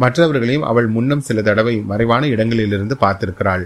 மற்றவர்களையும் 0.03 0.67
அவள் 0.71 0.87
முன்னம் 0.95 1.25
சில 1.27 1.41
தடவை 1.41 1.75
மறைவான 1.91 2.23
இடங்களிலிருந்து 2.27 2.95
பார்த்திருக்கிறாள். 3.03 3.63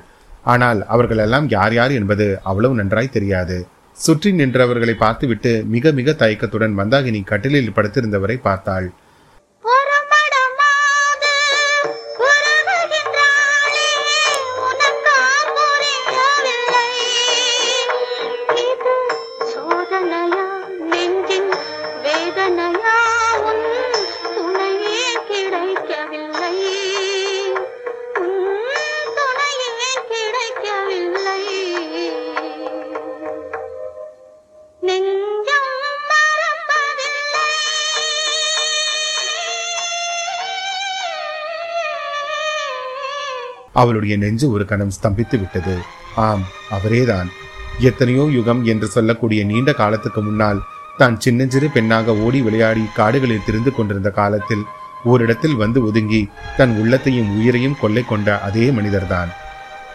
ஆனால் 0.54 0.80
அவர்கள் 0.94 1.22
எல்லாம் 1.26 1.48
யார் 1.50 1.74
யார் 1.74 1.94
என்பது 2.00 2.26
அவ்வளவு 2.50 2.74
நன்றாய் 2.80 3.16
தெரியாது. 3.18 3.58
சுற்றி 3.98 4.30
நின்றவர்களை 4.32 4.96
பார்த்துவிட்டு 5.04 5.52
மிக 5.74 5.92
மிக 5.92 6.16
தயக்கத்துடன் 6.22 6.74
மந்தாகினி 6.80 7.22
கட்டிலில் 7.32 7.76
படுத்திருந்தவரை 7.76 8.38
பார்த்தாள். 8.48 8.88
அவளுடைய 43.84 44.16
நெஞ்சு 44.24 44.48
ஒரு 44.56 44.66
கணம் 44.72 44.96
ஸ்தம்பித்து 44.98 45.38
விட்டது. 45.42 45.76
ஆம் 46.28 46.46
அவரேதான். 46.78 47.30
எத்தனையோ 47.90 48.24
யுகம் 48.38 48.64
என்று 48.72 48.88
சொல்லக்கூடிய 48.96 49.42
நீண்ட 49.52 49.72
காலத்துக்கு 49.82 50.22
முன்னால் 50.26 50.60
தான் 50.98 51.16
சின்னஞ்சிறு 51.24 51.68
பெண்ணாக 51.76 52.16
ஓடி 52.26 52.40
விளையாடி 52.48 52.84
காடுகளில் 52.98 53.46
திரிந்து 53.46 53.72
கொண்டிருந்த 53.78 54.10
காலத்தில் 54.18 54.66
ஓரிடத்தில் 55.12 55.56
வந்து 55.62 55.80
ஒதுங்கி 55.88 56.20
தன் 56.58 56.74
உள்ளத்தையும் 56.82 57.32
உயிரையும் 57.38 57.80
கொள்ளை 57.80 58.04
கொண்ட 58.12 58.36
அதே 58.48 58.66
மனிதர்தான். 58.78 59.32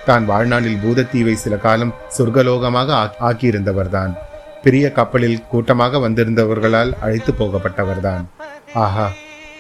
தான் 0.09 0.25
வாழ்நாளில் 0.31 0.81
பூதத்தீவை 0.83 1.35
சில 1.45 1.55
காலம் 1.67 1.95
சொர்க்கலோகமாக 2.17 2.99
ஆக்கியிருந்தவர்தான். 3.29 4.13
பெரிய 4.65 4.85
கப்பலில் 4.99 5.43
கூட்டமாக 5.51 5.99
வந்திருந்தவர்களால் 6.07 6.93
அழைத்து 7.05 7.33
போகப்பட்டவர்தான். 7.41 8.25
ஆஹா 8.85 9.07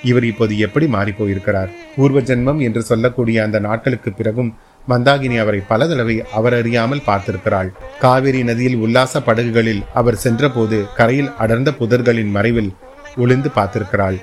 இவர் 0.08 0.26
இப்போது 0.30 0.54
எப்படி 0.66 0.86
மாறி 0.94 1.12
போயிருக்கிறார் 1.12 1.70
பூர்வ 1.96 2.18
ஜென்மம் 2.20 2.60
என்று 2.66 2.82
சொல்லக்கூடிய 2.82 3.38
அந்த 3.44 3.58
நாட்களுக்கு 3.58 4.10
பிறகும் 4.12 4.50
மந்தாகினி 4.88 5.36
அவரை 5.42 5.60
பல 5.70 5.86
தடவை 5.88 6.16
அவர் 6.38 6.54
அறியாமல் 6.58 7.04
பார்த்திருக்கிறாள். 7.06 7.70
காவிரி 8.02 8.40
நதியில் 8.42 8.78
உல்லாச 8.84 9.20
படகுகளில் 9.20 9.82
அவர் 10.00 10.22
சென்றபோது 10.24 10.78
கரையில் 10.98 11.30
அடர்ந்த 11.44 11.70
புதர்களின் 11.80 12.32
மறைவில் 12.36 12.70
ஒளிந்து 13.16 13.50
பார்த்திருக்கிறாள். 13.56 14.18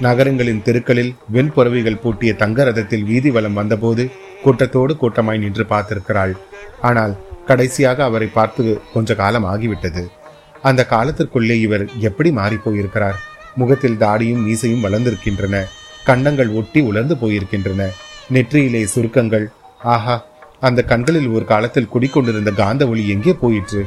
நகரங்களின் 0.00 0.62
தெருக்களில் 0.66 1.12
வெண்புறவிகள் 1.34 2.00
பூட்டிய 2.02 2.32
தங்க 2.34 2.64
ரதத்தில் 2.64 3.08
வீதி 3.10 3.30
வலம் 3.30 3.58
வந்தபோது 3.60 4.04
கூட்டத்தோடு 4.44 4.92
கூட்டமாய் 4.96 5.42
நின்று 5.44 5.66
பார்த்திருக்கிறாள். 5.72 6.34
ஆனால் 6.80 7.14
கடைசியாக 7.46 8.04
அவரை 8.04 8.30
பார்த்து 8.38 8.64
கொஞ்ச 8.92 9.14
காலம் 9.14 9.48
ஆகிவிட்டது. 9.52 10.04
அந்த 10.62 10.86
காலத்திற்குள்ளே 10.94 11.58
இவர் 11.66 11.84
எப்படி 12.08 12.30
மாறி 12.38 12.56
போயிருக்கிறார் 12.56 13.18
முகத்தில் 13.56 13.98
தாடியும் 13.98 14.42
மீசையும் 14.42 14.84
வளர்ந்திருக்கின்றன. 14.84 15.64
கண்டங்கள் 16.04 16.48
ஒட்டி 16.48 16.80
உலர்ந்து 16.80 17.14
போயிருக்கின்றன. 17.14 17.88
நெற்றியிலே 18.32 18.84
சுருக்கங்கள். 18.84 19.48
ஆஹா 19.82 20.26
அந்த 20.60 20.82
கண்களில் 20.82 21.28
ஒரு 21.28 21.44
காலத்தில் 21.44 21.88
குடிக்கொண்டிருந்த 21.88 22.50
காந்த 22.50 22.88
ஒளி 22.88 23.08
எங்கே 23.08 23.32
போயிற்று? 23.32 23.86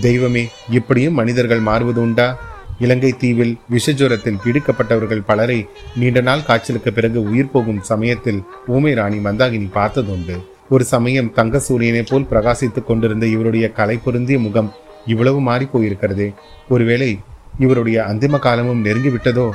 தெய்வமே 0.00 0.48
இப்படியும் 0.70 1.14
மனிதர்கள் 1.14 1.60
மாறுவது 1.60 2.00
உண்டா? 2.00 2.52
இலங்கை 2.78 3.12
தீவில் 3.12 3.58
விஷஜுரத்தில் 3.70 4.38
பீடிக்கப்பட்டவர்கள் 4.44 5.22
பலரை 5.26 5.66
நீண்ட 5.96 6.20
நாள் 6.20 6.42
காய்ச்சலுக்கு 6.42 6.92
பிறகு 6.92 7.22
உயிர் 7.22 7.50
போகும் 7.50 7.82
சமயத்தில் 7.82 8.42
ஊமை 8.66 8.94
ராணி 8.94 9.16
மந்தாகினி 9.16 9.68
பார்த்ததுண்டு. 9.74 10.44
ஒரு 10.68 10.84
சமயம் 10.84 11.32
தங்க 11.32 11.58
சூரியனை 11.58 12.02
போல் 12.02 12.26
பிரகாசித்துக் 12.30 12.84
கொண்டிருந்த 12.84 13.26
இவருடைய 13.26 13.68
கலை 13.68 13.96
பொருந்திய 13.96 14.38
முகம் 14.38 14.72
இவ்வளவு 15.06 15.40
மாறி 15.40 15.64
போயிருக்கிறதே. 15.64 16.34
ஒருவேளை 16.68 17.18
இவருடைய 17.62 17.98
அந்திம 18.10 18.38
காலமும் 18.38 18.84
நெருங்கிவிட்டதோ 18.84 19.46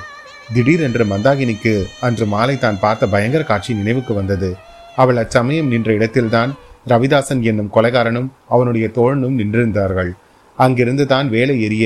திடீரென்று 0.53 1.03
மந்தாகினிக்கு 1.05 1.73
அன்று 2.05 2.25
மாலை 2.25 2.55
தான் 2.57 2.79
பார்த்த 2.79 3.07
பயங்கர 3.07 3.43
காட்சி 3.43 3.71
நினைவுக்கு 3.73 4.13
வந்தது. 4.13 4.49
அவள் 4.95 5.19
அச்சமயம் 5.23 5.67
நின்ற 5.67 5.89
இடத்தில்தான் 5.93 6.51
ரவிதாசன் 6.91 7.41
என்னும் 7.49 7.73
கொலைகாரனும் 7.75 8.29
அவனுடைய 8.47 8.85
தோழனும் 8.97 9.37
நின்றிருந்தார்கள். 9.39 10.11
அங்கிருந்து 10.57 11.05
தான் 11.07 11.27
வேலை 11.29 11.55
எரிய 11.61 11.85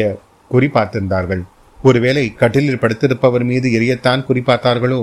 குறி 0.51 0.67
பார்த்திருந்தார்கள். 0.67 1.43
ஒருவேளை 1.79 2.23
கட்டிலில் 2.41 2.81
படுத்திருப்பவர் 2.83 3.43
மீது 3.43 3.67
எரியத்தான் 3.77 4.25
குறிப்பார்த்தார்களோ 4.27 5.01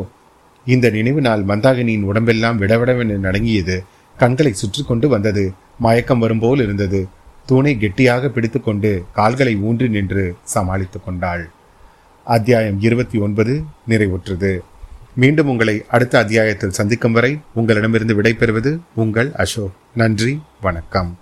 இந்த 0.67 0.87
நினைவு 0.91 1.21
நாள் 1.21 1.43
மந்தாகினியின் 1.51 2.07
உடம்பெல்லாம் 2.11 2.61
விடவிடவென 2.63 3.19
நடங்கியது. 3.27 3.77
கண்களை 4.17 4.53
சுற்றி 4.53 4.83
கொண்டு 4.83 5.09
வந்தது. 5.09 5.45
மயக்கம் 5.79 6.23
வரும்போல் 6.25 6.63
இருந்தது. 6.65 7.01
தூணை 7.51 7.79
கெட்டியாக 7.79 8.29
பிடித்துக்கொண்டு 8.29 9.05
கால்களை 9.13 9.57
ஊன்றி 9.57 9.89
நின்று 9.89 10.37
சமாளித்துக் 10.43 11.05
கொண்டாள். 11.05 11.51
அத்தியாயம் 12.25 12.81
இருபத்தி 12.81 13.19
ஒன்பது 13.19 13.63
நிறைவுற்றது. 13.89 14.59
மீண்டும் 15.15 15.49
உங்களை 15.49 15.85
அடுத்த 15.89 16.19
அத்தியாயத்தில் 16.19 16.71
சந்திக்கும் 16.71 17.13
வரை 17.13 17.41
உங்களிடமிருந்து 17.55 18.23
விடைபெறுவது 18.23 18.79
உங்கள் 18.95 19.33
அசோக். 19.33 19.73
நன்றி 19.95 20.43
வணக்கம். 20.61 21.21